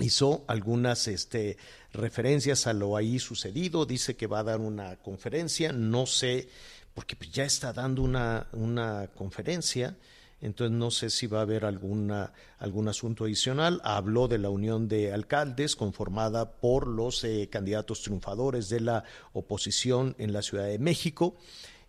[0.00, 1.56] hizo algunas este,
[1.92, 6.48] referencias a lo ahí sucedido, dice que va a dar una conferencia, no sé,
[6.94, 9.96] porque pues ya está dando una, una conferencia,
[10.44, 13.80] entonces no sé si va a haber alguna, algún asunto adicional.
[13.82, 20.14] Habló de la unión de alcaldes conformada por los eh, candidatos triunfadores de la oposición
[20.18, 21.34] en la Ciudad de México.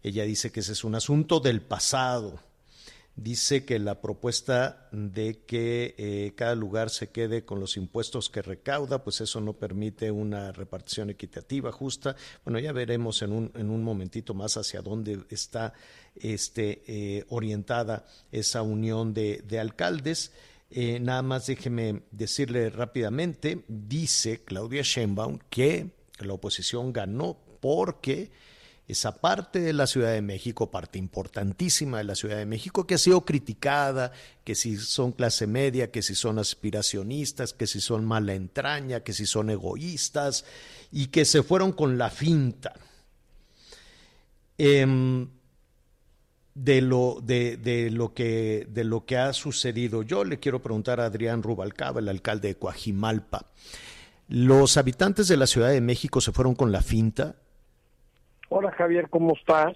[0.03, 2.39] Ella dice que ese es un asunto del pasado,
[3.15, 8.41] dice que la propuesta de que eh, cada lugar se quede con los impuestos que
[8.41, 12.15] recauda, pues eso no permite una repartición equitativa, justa.
[12.43, 15.73] Bueno, ya veremos en un, en un momentito más hacia dónde está
[16.15, 20.33] este, eh, orientada esa unión de, alcaldes.
[20.69, 28.31] Eh, nada más déjeme decirle rápidamente, dice Claudia Sheinbaum que la oposición ganó porque
[28.87, 32.95] esa parte de la Ciudad de México, parte importantísima de la Ciudad de México, que
[32.95, 34.11] ha sido criticada,
[34.43, 39.13] que si son clase media, que si son aspiracionistas, que si son mala entraña, que
[39.13, 40.45] si son egoístas,
[40.91, 42.73] y que se fueron con la finta.
[44.57, 45.27] Em,
[46.55, 50.03] de lo, de, lo que, de lo que ha sucedido.
[50.03, 53.45] Yo le quiero preguntar a Adrián Rubalcaba, el alcalde de Coajimalpa.
[54.29, 57.35] ¿Los habitantes de la Ciudad de México se fueron con la finta?
[58.49, 59.75] Hola Javier, ¿cómo estás?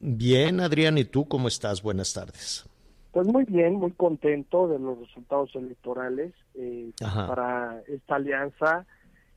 [0.00, 1.82] Bien, Adrián, ¿y tú cómo estás?
[1.82, 2.68] Buenas tardes.
[3.12, 8.86] Pues muy bien, muy contento de los resultados electorales eh, para esta alianza,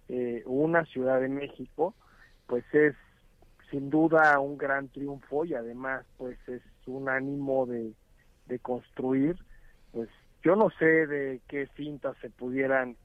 [0.07, 1.95] eh, una Ciudad de México,
[2.45, 2.95] pues es
[3.71, 7.93] sin duda un gran triunfo y además pues es un ánimo de,
[8.47, 9.37] de construir,
[9.91, 10.09] pues
[10.43, 12.95] yo no sé de qué cintas se pudieran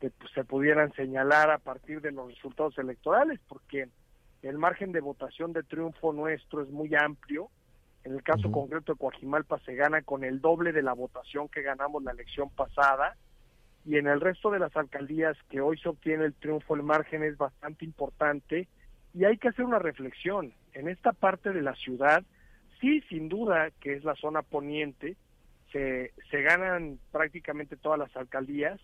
[0.00, 3.88] que se pudieran señalar a partir de los resultados electorales, porque
[4.42, 7.50] el margen de votación de triunfo nuestro es muy amplio.
[8.04, 11.62] En el caso concreto de Coajimalpa se gana con el doble de la votación que
[11.62, 13.16] ganamos la elección pasada.
[13.84, 17.22] Y en el resto de las alcaldías que hoy se obtiene el triunfo, el margen
[17.24, 18.68] es bastante importante.
[19.14, 20.52] Y hay que hacer una reflexión.
[20.72, 22.22] En esta parte de la ciudad,
[22.80, 25.16] sí, sin duda, que es la zona poniente,
[25.72, 28.80] se, se ganan prácticamente todas las alcaldías.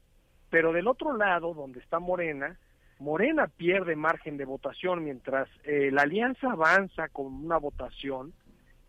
[0.50, 2.58] Pero del otro lado, donde está Morena,
[3.04, 8.32] Morena pierde margen de votación mientras eh, la alianza avanza con una votación,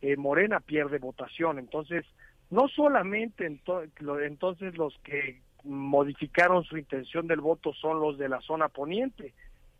[0.01, 1.59] eh, Morena pierde votación.
[1.59, 2.05] Entonces,
[2.49, 8.69] no solamente entonces los que modificaron su intención del voto son los de la zona
[8.69, 9.33] poniente,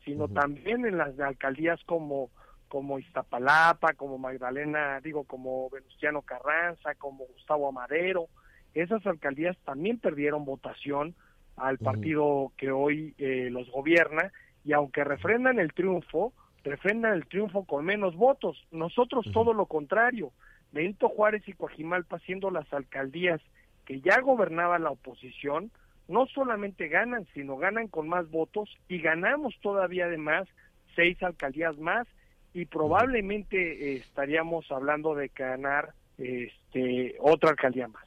[0.04, 2.30] sino también en las alcaldías como
[2.68, 8.28] como Iztapalapa, como Magdalena, digo, como Venustiano Carranza, como Gustavo Amadero,
[8.74, 11.16] esas alcaldías también perdieron votación
[11.58, 14.32] al partido que hoy eh, los gobierna
[14.64, 16.34] y aunque refrendan el triunfo,
[16.64, 18.66] refrendan el triunfo con menos votos.
[18.72, 20.32] Nosotros todo lo contrario.
[20.72, 23.42] Benito Juárez y Coajimalpa siendo las alcaldías
[23.86, 25.72] que ya gobernaba la oposición,
[26.08, 30.48] no solamente ganan, sino ganan con más votos y ganamos todavía además
[30.96, 32.08] seis alcaldías más
[32.54, 38.05] y probablemente eh, estaríamos hablando de ganar este, otra alcaldía más.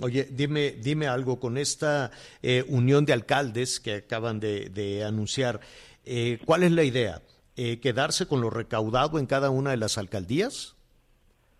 [0.00, 2.10] Oye, dime, dime algo con esta
[2.42, 5.60] eh, unión de alcaldes que acaban de, anunciar.
[6.04, 7.22] Eh, ¿Cuál es la idea?
[7.56, 10.76] ¿Quedarse con lo recaudado en cada una de las alcaldías?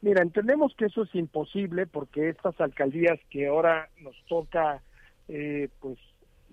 [0.01, 4.81] Mira, entendemos que eso es imposible porque estas alcaldías que ahora nos toca,
[5.27, 5.99] pues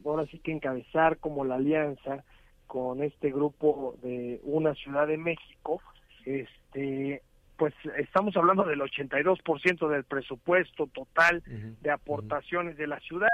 [0.03, 2.25] ahora sí que encabezar como la alianza,
[2.67, 5.81] con este grupo de una Ciudad de México,
[6.25, 7.23] este
[7.57, 11.43] pues estamos hablando del 82% del presupuesto total
[11.81, 13.27] de aportaciones de la ciudad.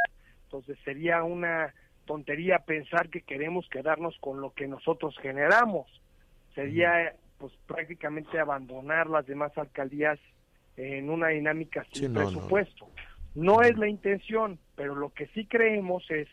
[0.46, 1.74] Entonces sería una
[2.06, 5.88] tontería pensar que queremos quedarnos con lo que nosotros generamos.
[6.56, 10.20] Sería pues prácticamente abandonar las demás alcaldías
[10.78, 12.88] en una dinámica sin presupuesto.
[13.36, 16.28] no es la intención, pero lo que sí creemos es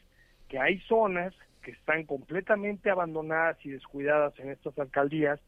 [0.48, 5.40] que hay zonas que están completamente abandonadas y descuidadas en estas alcaldías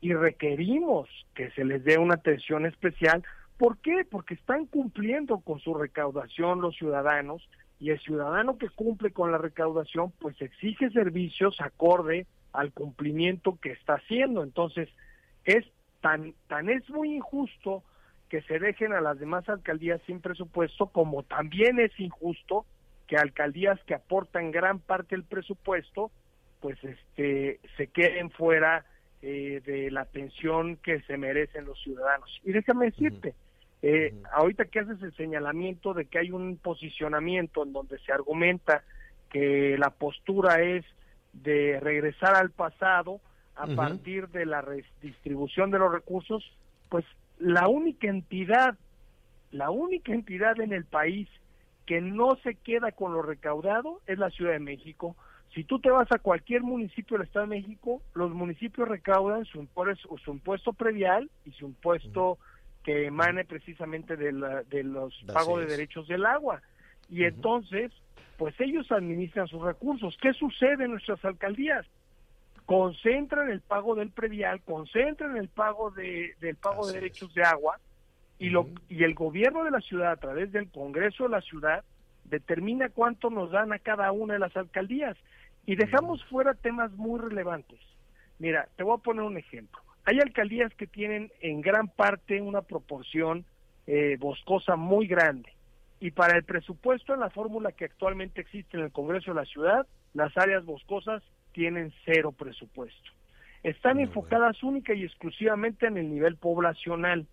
[0.00, 3.24] y requerimos que se les dé una atención especial.
[3.56, 4.04] ¿Por qué?
[4.10, 7.48] Porque están cumpliendo con su recaudación los ciudadanos
[7.80, 13.72] y el ciudadano que cumple con la recaudación pues exige servicios acorde al cumplimiento que
[13.72, 14.42] está haciendo.
[14.42, 14.88] Entonces,
[15.44, 15.64] es
[16.00, 17.82] tan tan es muy injusto
[18.28, 22.66] que se dejen a las demás alcaldías sin presupuesto como también es injusto
[23.06, 26.10] que alcaldías que aportan gran parte del presupuesto,
[26.60, 28.84] pues este se queden fuera
[29.26, 32.28] eh, de la atención que se merecen los ciudadanos.
[32.44, 33.34] Y déjame decirte,
[33.80, 38.84] eh, ahorita que haces el señalamiento de que hay un posicionamiento en donde se argumenta
[39.30, 40.84] que la postura es
[41.32, 43.22] de regresar al pasado
[43.56, 46.44] a partir de la redistribución de los recursos,
[46.90, 47.06] pues
[47.38, 48.76] la única entidad,
[49.52, 51.30] la única entidad en el país
[51.86, 55.16] que no se queda con lo recaudado es la Ciudad de México.
[55.54, 59.58] Si tú te vas a cualquier municipio del Estado de México, los municipios recaudan su,
[59.60, 62.38] impuesto, su impuesto previal y su impuesto
[62.82, 66.60] que emane precisamente de, los pagos de derechos del agua.
[67.08, 67.92] Y entonces,
[68.36, 70.16] pues ellos administran sus recursos.
[70.20, 71.86] ¿Qué sucede en nuestras alcaldías?
[72.66, 77.78] Concentran el pago del previal, concentran el pago de, del pago de derechos de agua
[78.38, 81.84] y, lo, y el gobierno de la ciudad, a través del Congreso de la ciudad,
[82.24, 85.16] determina cuánto nos dan a cada una de las alcaldías.
[85.66, 87.80] Y dejamos fuera temas muy relevantes.
[88.38, 89.80] Mira, te voy a poner un ejemplo.
[90.04, 93.44] Hay alcaldías que tienen en gran parte una proporción
[93.86, 95.50] eh, boscosa muy grande.
[96.00, 99.46] Y para el presupuesto en la fórmula que actualmente existe en el Congreso de la
[99.46, 103.10] Ciudad, las áreas boscosas tienen cero presupuesto.
[103.62, 107.26] Están enfocadas única y exclusivamente en el nivel poblacional.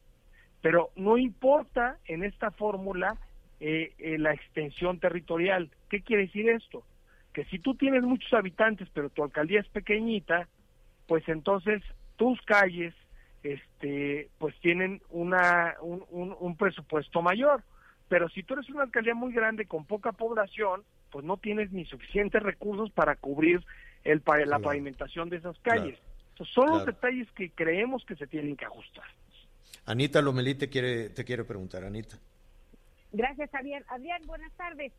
[0.62, 3.18] Pero no importa en esta fórmula
[3.60, 5.70] eh, eh, la extensión territorial.
[5.90, 6.84] ¿Qué quiere decir esto?
[7.34, 10.48] Que si tú tienes muchos habitantes, pero tu alcaldía es pequeñita,
[11.08, 11.82] pues entonces
[12.18, 12.94] tus calles
[13.44, 17.64] este pues tienen una un, un, presupuesto mayor.
[18.08, 21.86] Pero si tú eres una alcaldía muy grande con poca población pues no tienes ni
[21.86, 23.64] suficientes recursos para cubrir
[24.04, 26.00] el la pavimentación de esas calles.
[26.56, 29.04] Son los detalles que creemos que se tienen que ajustar.
[29.86, 32.18] Anita Lomelí te quiere, te quiere preguntar, Anita.
[33.12, 33.86] Gracias, Javier.
[33.90, 34.92] Adrián, buenas tardes.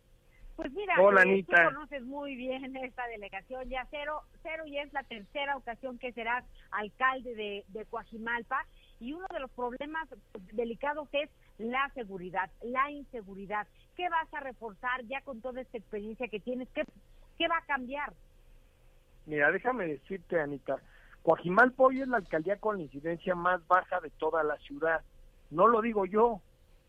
[0.62, 4.92] Pues mira, Hola, eh, tú conoces muy bien esta delegación, ya cero, cero y es
[4.92, 8.64] la tercera ocasión que serás alcalde de, de Coajimalpa
[9.00, 10.08] y uno de los problemas
[10.52, 13.66] delicados es la seguridad, la inseguridad.
[13.96, 16.68] ¿Qué vas a reforzar ya con toda esta experiencia que tienes?
[16.68, 16.84] ¿Qué,
[17.38, 18.12] qué va a cambiar?
[19.26, 20.76] Mira, déjame decirte, Anita,
[21.24, 25.00] Coajimalpa hoy es la alcaldía con la incidencia más baja de toda la ciudad.
[25.50, 26.40] No lo digo yo,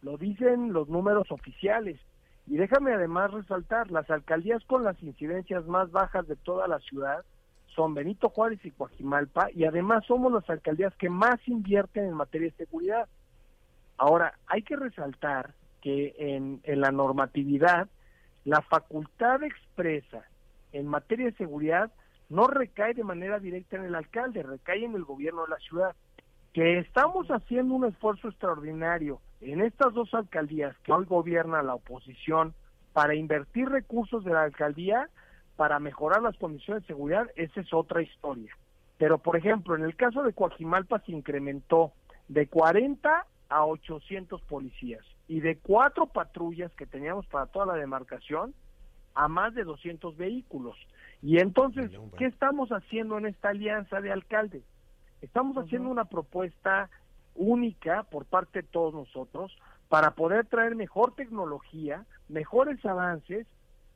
[0.04, 2.00] lo dicen los números oficiales.
[2.48, 7.24] Y déjame además resaltar, las alcaldías con las incidencias más bajas de toda la ciudad
[7.68, 12.50] son Benito Juárez y Coajimalpa, y además somos las alcaldías que más invierten en materia
[12.50, 13.08] de seguridad.
[13.98, 17.88] Ahora, hay que resaltar que en, en la normatividad,
[18.46, 20.24] la facultad expresa
[20.72, 21.92] en materia de seguridad
[22.30, 25.96] no recae de manera directa en el alcalde, recae en el gobierno de la ciudad.
[26.52, 32.54] Que estamos haciendo un esfuerzo extraordinario en estas dos alcaldías que hoy gobierna la oposición
[32.94, 35.10] para invertir recursos de la alcaldía
[35.56, 38.56] para mejorar las condiciones de seguridad, esa es otra historia.
[38.98, 41.92] Pero, por ejemplo, en el caso de Coajimalpa se incrementó
[42.28, 48.54] de 40 a 800 policías y de cuatro patrullas que teníamos para toda la demarcación
[49.14, 50.76] a más de 200 vehículos.
[51.22, 54.64] Y entonces, ¿qué estamos haciendo en esta alianza de alcaldes?
[55.22, 56.90] Estamos haciendo una propuesta
[57.36, 59.56] única por parte de todos nosotros
[59.90, 63.46] para poder traer mejor tecnología, mejores avances,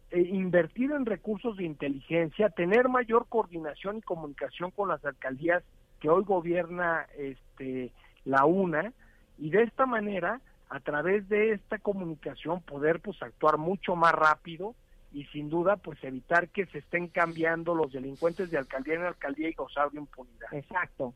[0.10, 5.64] e invertir en recursos de inteligencia, tener mayor coordinación y comunicación con las alcaldías
[6.00, 7.92] que hoy gobierna este
[8.24, 8.94] la UNA
[9.38, 14.76] y de esta manera a través de esta comunicación poder pues actuar mucho más rápido
[15.14, 19.50] y sin duda pues evitar que se estén cambiando los delincuentes de alcaldía en alcaldía
[19.50, 20.54] y gozar de impunidad.
[20.54, 21.14] Exacto.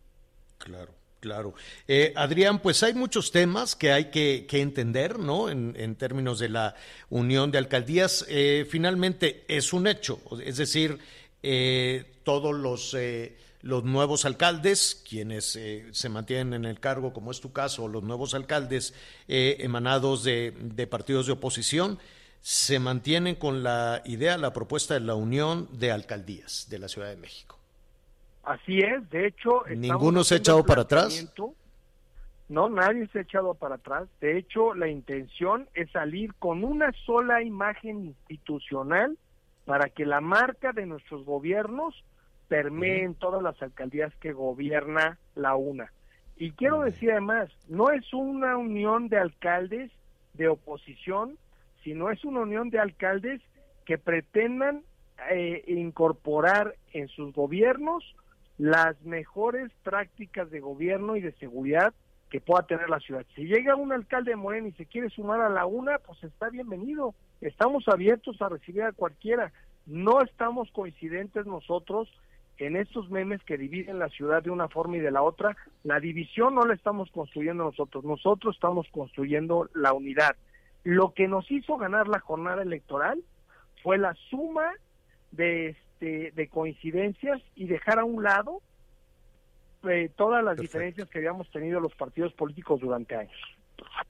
[0.58, 0.92] Claro.
[1.22, 1.54] Claro.
[1.88, 5.50] Eh, Adrián, pues hay muchos temas que hay que, entender, ¿no?
[5.50, 6.74] En, términos de la
[7.12, 8.26] unión de alcaldías.
[8.28, 10.98] Eh, finalmente es un hecho, es decir,
[11.44, 12.98] eh, todos los,
[13.62, 15.60] los nuevos alcaldes, quienes
[15.92, 18.96] se mantienen en el cargo, como es tu caso, los nuevos alcaldes
[19.28, 22.00] emanados de, de partidos de oposición,
[22.42, 27.10] se mantienen con la idea, la propuesta de la unión de alcaldías de la Ciudad
[27.10, 27.51] de México.
[28.44, 29.64] Así es, de hecho...
[29.70, 31.32] ¿Ninguno se ha echado para atrás?
[32.50, 34.10] No, nadie se ha echado para atrás.
[34.20, 39.18] De hecho, la intención es salir con una sola imagen institucional
[39.66, 42.04] para que la marca de nuestros gobiernos
[42.48, 45.94] permee en todas las alcaldías que gobierna la UNA.
[46.36, 49.92] Y quiero decir además, no es una unión de alcaldes
[50.34, 51.38] de oposición,
[51.84, 53.42] sino es una unión de alcaldes
[53.86, 54.84] que pretendan
[55.30, 58.04] eh, incorporar en sus gobiernos
[58.62, 61.96] las mejores prácticas de gobierno y de seguridad
[62.30, 63.26] que pueda tener la ciudad.
[63.34, 66.50] Si llega un alcalde de Morena y se quiere sumar a la UNA, pues está
[66.50, 67.16] bienvenido.
[67.42, 69.52] Estamos abiertos a recibir a cualquiera.
[69.88, 72.08] No estamos coincidentes nosotros
[72.60, 75.58] en estos memes que dividen la ciudad de una forma y de la otra.
[75.82, 80.36] La división no la estamos construyendo nosotros, nosotros estamos construyendo la unidad.
[80.84, 83.24] Lo que nos hizo ganar la jornada electoral
[83.82, 84.72] fue la suma
[85.32, 88.62] de este, de coincidencias y dejar a un lado
[89.88, 93.40] eh, todas las diferencias que habíamos tenido los partidos políticos durante años.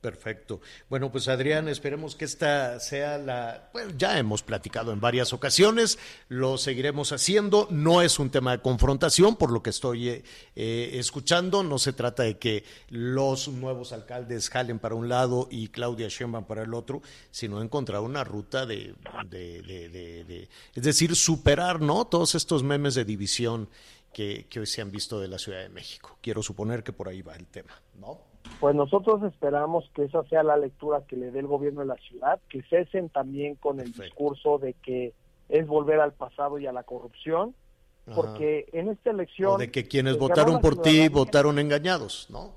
[0.01, 0.61] Perfecto.
[0.89, 3.69] Bueno, pues Adrián, esperemos que esta sea la...
[3.97, 7.67] Ya hemos platicado en varias ocasiones, lo seguiremos haciendo.
[7.69, 10.23] No es un tema de confrontación, por lo que estoy eh,
[10.55, 11.61] eh, escuchando.
[11.61, 16.45] No se trata de que los nuevos alcaldes jalen para un lado y Claudia Sheinbaum
[16.45, 18.95] para el otro, sino encontrar una ruta de,
[20.73, 22.05] es decir, superar, ¿no?
[22.05, 23.69] Todos estos memes de división
[24.13, 26.17] que, que hoy se han visto de la Ciudad de México.
[26.21, 28.30] Quiero suponer que por ahí va el tema, ¿no?
[28.59, 31.95] Pues nosotros esperamos que esa sea la lectura que le dé el gobierno de la
[31.95, 35.13] ciudad, que cesen también con el discurso de que
[35.49, 37.55] es volver al pasado y a la corrupción,
[38.15, 39.57] porque en esta elección...
[39.57, 42.53] de que quienes votaron por ti votaron engañados, ¿no?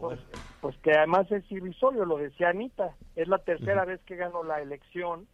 [0.00, 0.20] Pues,
[0.60, 4.60] pues, que además es irrisorio, lo decía Anita, es la tercera vez que ganó la
[4.60, 5.26] elección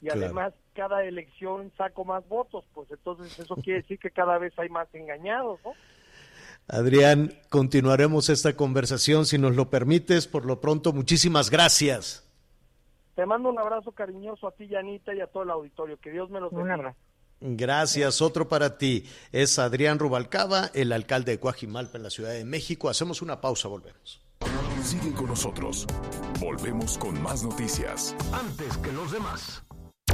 [0.00, 4.56] y además cada elección saco más votos, pues entonces eso quiere decir que cada vez
[4.58, 5.72] hay más engañados, ¿no?
[6.68, 10.26] Adrián, continuaremos esta conversación si nos lo permites.
[10.26, 12.28] Por lo pronto, muchísimas gracias.
[13.14, 15.98] Te mando un abrazo cariñoso a ti, Yanita, y a todo el auditorio.
[15.98, 16.94] Que Dios me los bendiga.
[17.40, 18.20] Gracias.
[18.20, 19.04] Otro para ti.
[19.32, 22.88] Es Adrián Rubalcaba, el alcalde de Coajimalpa en la Ciudad de México.
[22.88, 24.20] Hacemos una pausa, volvemos.
[24.82, 25.86] Sigue con nosotros.
[26.40, 28.14] Volvemos con más noticias.
[28.32, 29.62] Antes que los demás.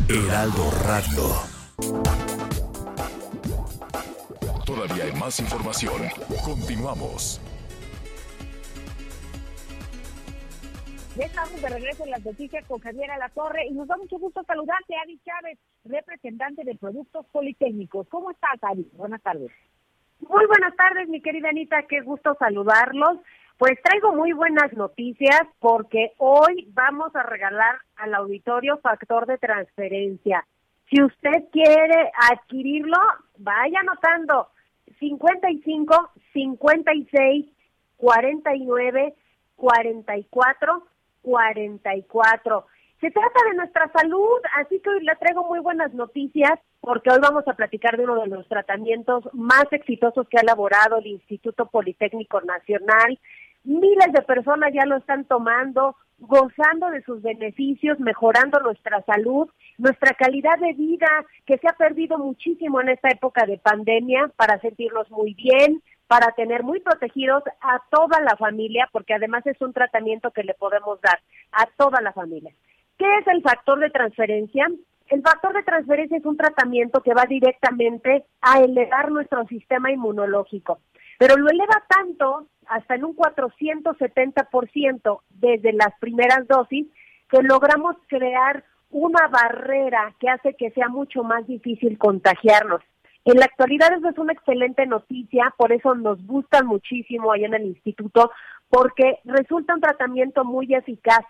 [0.09, 2.72] Heraldo Radio.
[4.67, 6.03] Todavía hay más información.
[6.45, 7.41] Continuamos.
[11.17, 14.19] Ya estamos de regreso en las noticias con Javier La Torre y nos da mucho
[14.19, 18.07] gusto saludarte, Adi Chávez, representante de Productos Politécnicos.
[18.09, 18.89] ¿Cómo estás, Adi?
[18.95, 19.51] Buenas tardes.
[20.21, 23.19] Muy buenas tardes, mi querida Anita, qué gusto saludarlos.
[23.59, 30.47] Pues traigo muy buenas noticias porque hoy vamos a regalar al auditorio factor de transferencia.
[30.89, 32.99] Si usted quiere adquirirlo,
[33.39, 34.49] vaya anotando
[35.03, 37.47] 55 56
[37.97, 39.15] 49
[39.57, 40.83] 44
[41.23, 42.67] 44.
[43.01, 47.19] Se trata de nuestra salud, así que hoy le traigo muy buenas noticias porque hoy
[47.21, 51.67] vamos a platicar de uno de los tratamientos más exitosos que ha elaborado el Instituto
[51.67, 53.19] Politécnico Nacional.
[53.65, 59.49] Miles de personas ya lo están tomando, gozando de sus beneficios, mejorando nuestra salud,
[59.79, 61.09] nuestra calidad de vida,
[61.47, 66.33] que se ha perdido muchísimo en esta época de pandemia, para sentirnos muy bien, para
[66.33, 71.01] tener muy protegidos a toda la familia, porque además es un tratamiento que le podemos
[71.01, 71.19] dar
[71.53, 72.53] a toda la familia.
[72.99, 74.67] ¿Qué es el factor de transferencia?
[75.09, 80.79] El factor de transferencia es un tratamiento que va directamente a elevar nuestro sistema inmunológico,
[81.19, 86.87] pero lo eleva tanto, hasta en un 470% desde las primeras dosis,
[87.31, 92.83] que logramos crear una barrera que hace que sea mucho más difícil contagiarnos.
[93.25, 97.55] En la actualidad eso es una excelente noticia, por eso nos gusta muchísimo allá en
[97.55, 98.33] el instituto,
[98.69, 101.25] porque resulta un tratamiento muy eficaz,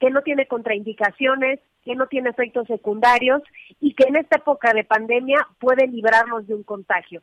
[0.00, 3.42] que no tiene contraindicaciones, que no tiene efectos secundarios
[3.80, 7.22] y que en esta época de pandemia puede librarnos de un contagio.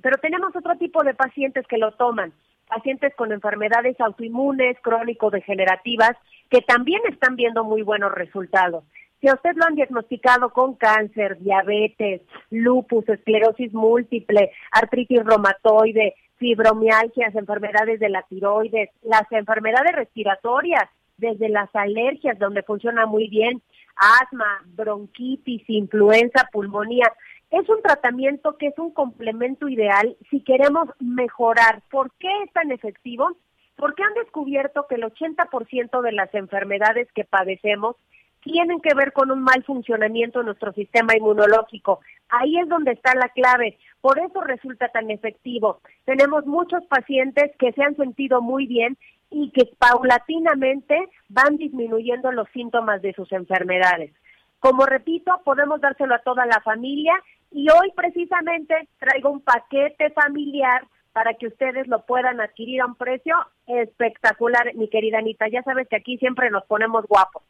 [0.00, 2.32] Pero tenemos otro tipo de pacientes que lo toman,
[2.70, 6.16] pacientes con enfermedades autoinmunes, crónico-degenerativas,
[6.48, 8.84] que también están viendo muy buenos resultados.
[9.20, 17.34] Si a usted lo han diagnosticado con cáncer, diabetes, lupus, esclerosis múltiple, artritis reumatoide, fibromialgias,
[17.34, 23.60] enfermedades de la tiroides, las enfermedades respiratorias, desde las alergias, donde funciona muy bien,
[23.94, 27.12] asma, bronquitis, influenza, pulmonía.
[27.50, 31.82] Es un tratamiento que es un complemento ideal si queremos mejorar.
[31.90, 33.28] ¿Por qué es tan efectivo?
[33.76, 37.96] Porque han descubierto que el 80% de las enfermedades que padecemos
[38.42, 42.00] tienen que ver con un mal funcionamiento de nuestro sistema inmunológico.
[42.28, 43.78] Ahí es donde está la clave.
[44.00, 45.80] Por eso resulta tan efectivo.
[46.04, 48.96] Tenemos muchos pacientes que se han sentido muy bien
[49.30, 54.12] y que paulatinamente van disminuyendo los síntomas de sus enfermedades.
[54.60, 57.14] Como repito, podemos dárselo a toda la familia
[57.50, 62.94] y hoy precisamente traigo un paquete familiar para que ustedes lo puedan adquirir a un
[62.94, 63.34] precio
[63.66, 65.48] espectacular, mi querida Anita.
[65.48, 67.42] Ya sabes que aquí siempre nos ponemos guapos.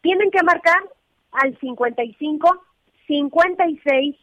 [0.00, 0.82] Tienen que marcar
[1.32, 2.64] al 55
[3.06, 4.16] 56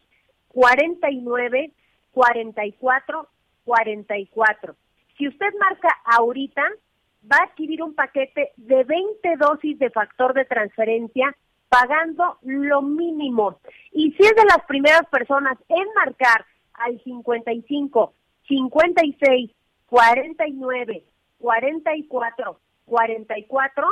[0.48, 1.72] 49
[2.10, 3.28] 44
[3.64, 4.76] 44.
[5.16, 6.62] Si usted marca ahorita,
[7.30, 11.36] va a adquirir un paquete de 20 dosis de factor de transferencia
[11.68, 13.60] pagando lo mínimo.
[13.92, 16.44] Y si es de las primeras personas en marcar
[16.74, 18.14] al 55
[18.46, 19.50] 56
[19.86, 21.04] 49
[21.38, 23.86] 44 44,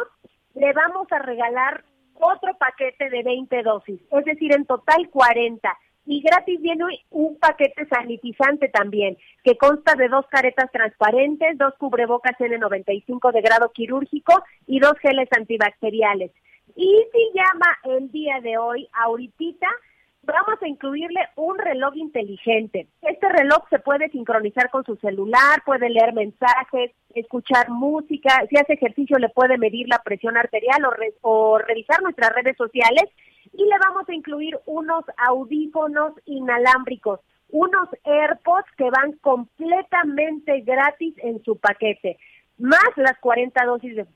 [0.55, 5.79] le vamos a regalar otro paquete de 20 dosis, es decir, en total 40.
[6.09, 12.39] Y gratis viene un paquete sanitizante también, que consta de dos caretas transparentes, dos cubrebocas
[12.39, 16.31] N95 de grado quirúrgico y dos geles antibacteriales.
[16.77, 19.66] Y si llama el día de hoy, ahorita,
[20.22, 22.89] vamos a incluirle un reloj inteligente.
[23.01, 28.74] Este reloj se puede sincronizar con su celular, puede leer mensajes, escuchar música, si hace
[28.74, 30.83] ejercicio le puede medir la presión arterial
[31.22, 33.05] o, revisar nuestras redes sociales
[33.55, 41.43] y le vamos a incluir unos audífonos inalámbricos, unos AirPods que van completamente gratis en
[41.43, 42.18] su paquete,
[42.59, 44.07] más las 40 dosis de,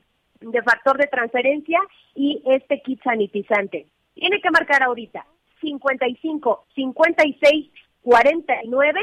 [0.41, 1.79] de factor de transferencia
[2.15, 3.87] y este kit sanitizante.
[4.13, 5.25] Tiene que marcar ahorita
[5.61, 7.71] 55 56
[8.01, 8.99] 49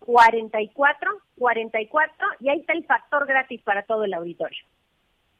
[0.00, 4.64] 44 44 y ahí está el factor gratis para todo el auditorio.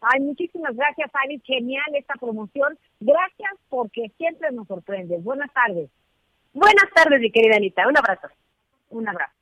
[0.01, 1.41] Ay, muchísimas gracias, Ari.
[1.45, 2.79] Genial esta promoción.
[3.01, 5.23] Gracias porque siempre nos sorprendes.
[5.25, 5.91] Buenas tardes.
[6.53, 7.89] Buenas tardes, mi querida Anita.
[7.89, 8.29] Un abrazo.
[8.91, 9.33] Un abrazo.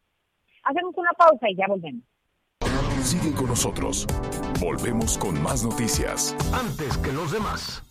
[0.62, 2.02] Hacemos una pausa y ya volvemos.
[3.06, 4.04] Sigue con nosotros.
[4.58, 6.34] Volvemos con más noticias.
[6.52, 7.84] Antes que los demás.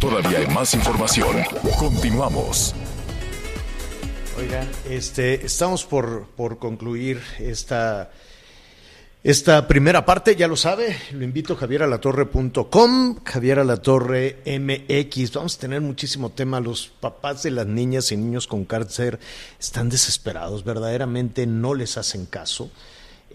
[0.00, 1.36] Todavía hay más información.
[1.78, 2.74] Continuamos.
[4.38, 8.10] Oigan, este, estamos por, por concluir esta,
[9.24, 15.32] esta primera parte, ya lo sabe, lo invito a javieralatorre.com, Javieralatorre MX.
[15.34, 16.58] Vamos a tener muchísimo tema.
[16.58, 19.20] Los papás de las niñas y niños con cáncer
[19.60, 22.68] están desesperados, verdaderamente no les hacen caso.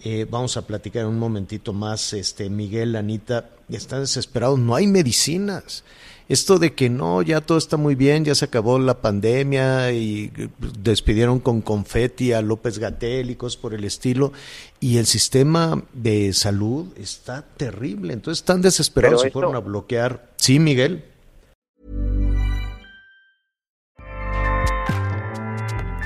[0.04, 4.86] Eh, vamos a platicar en un momentito más, este Miguel, Anita, están desesperados, no hay
[4.86, 5.84] medicinas
[6.28, 10.30] esto de que no, ya todo está muy bien, ya se acabó la pandemia y
[10.78, 14.32] despidieron con confeti a López Gatel y cosas por el estilo,
[14.78, 20.30] y el sistema de salud está terrible, entonces están desesperados y fueron a bloquear.
[20.36, 21.04] Sí, Miguel.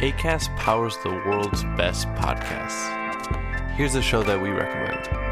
[0.02, 2.90] ACAST powers the world's best podcasts.
[3.76, 5.31] Here's a show that we recommend.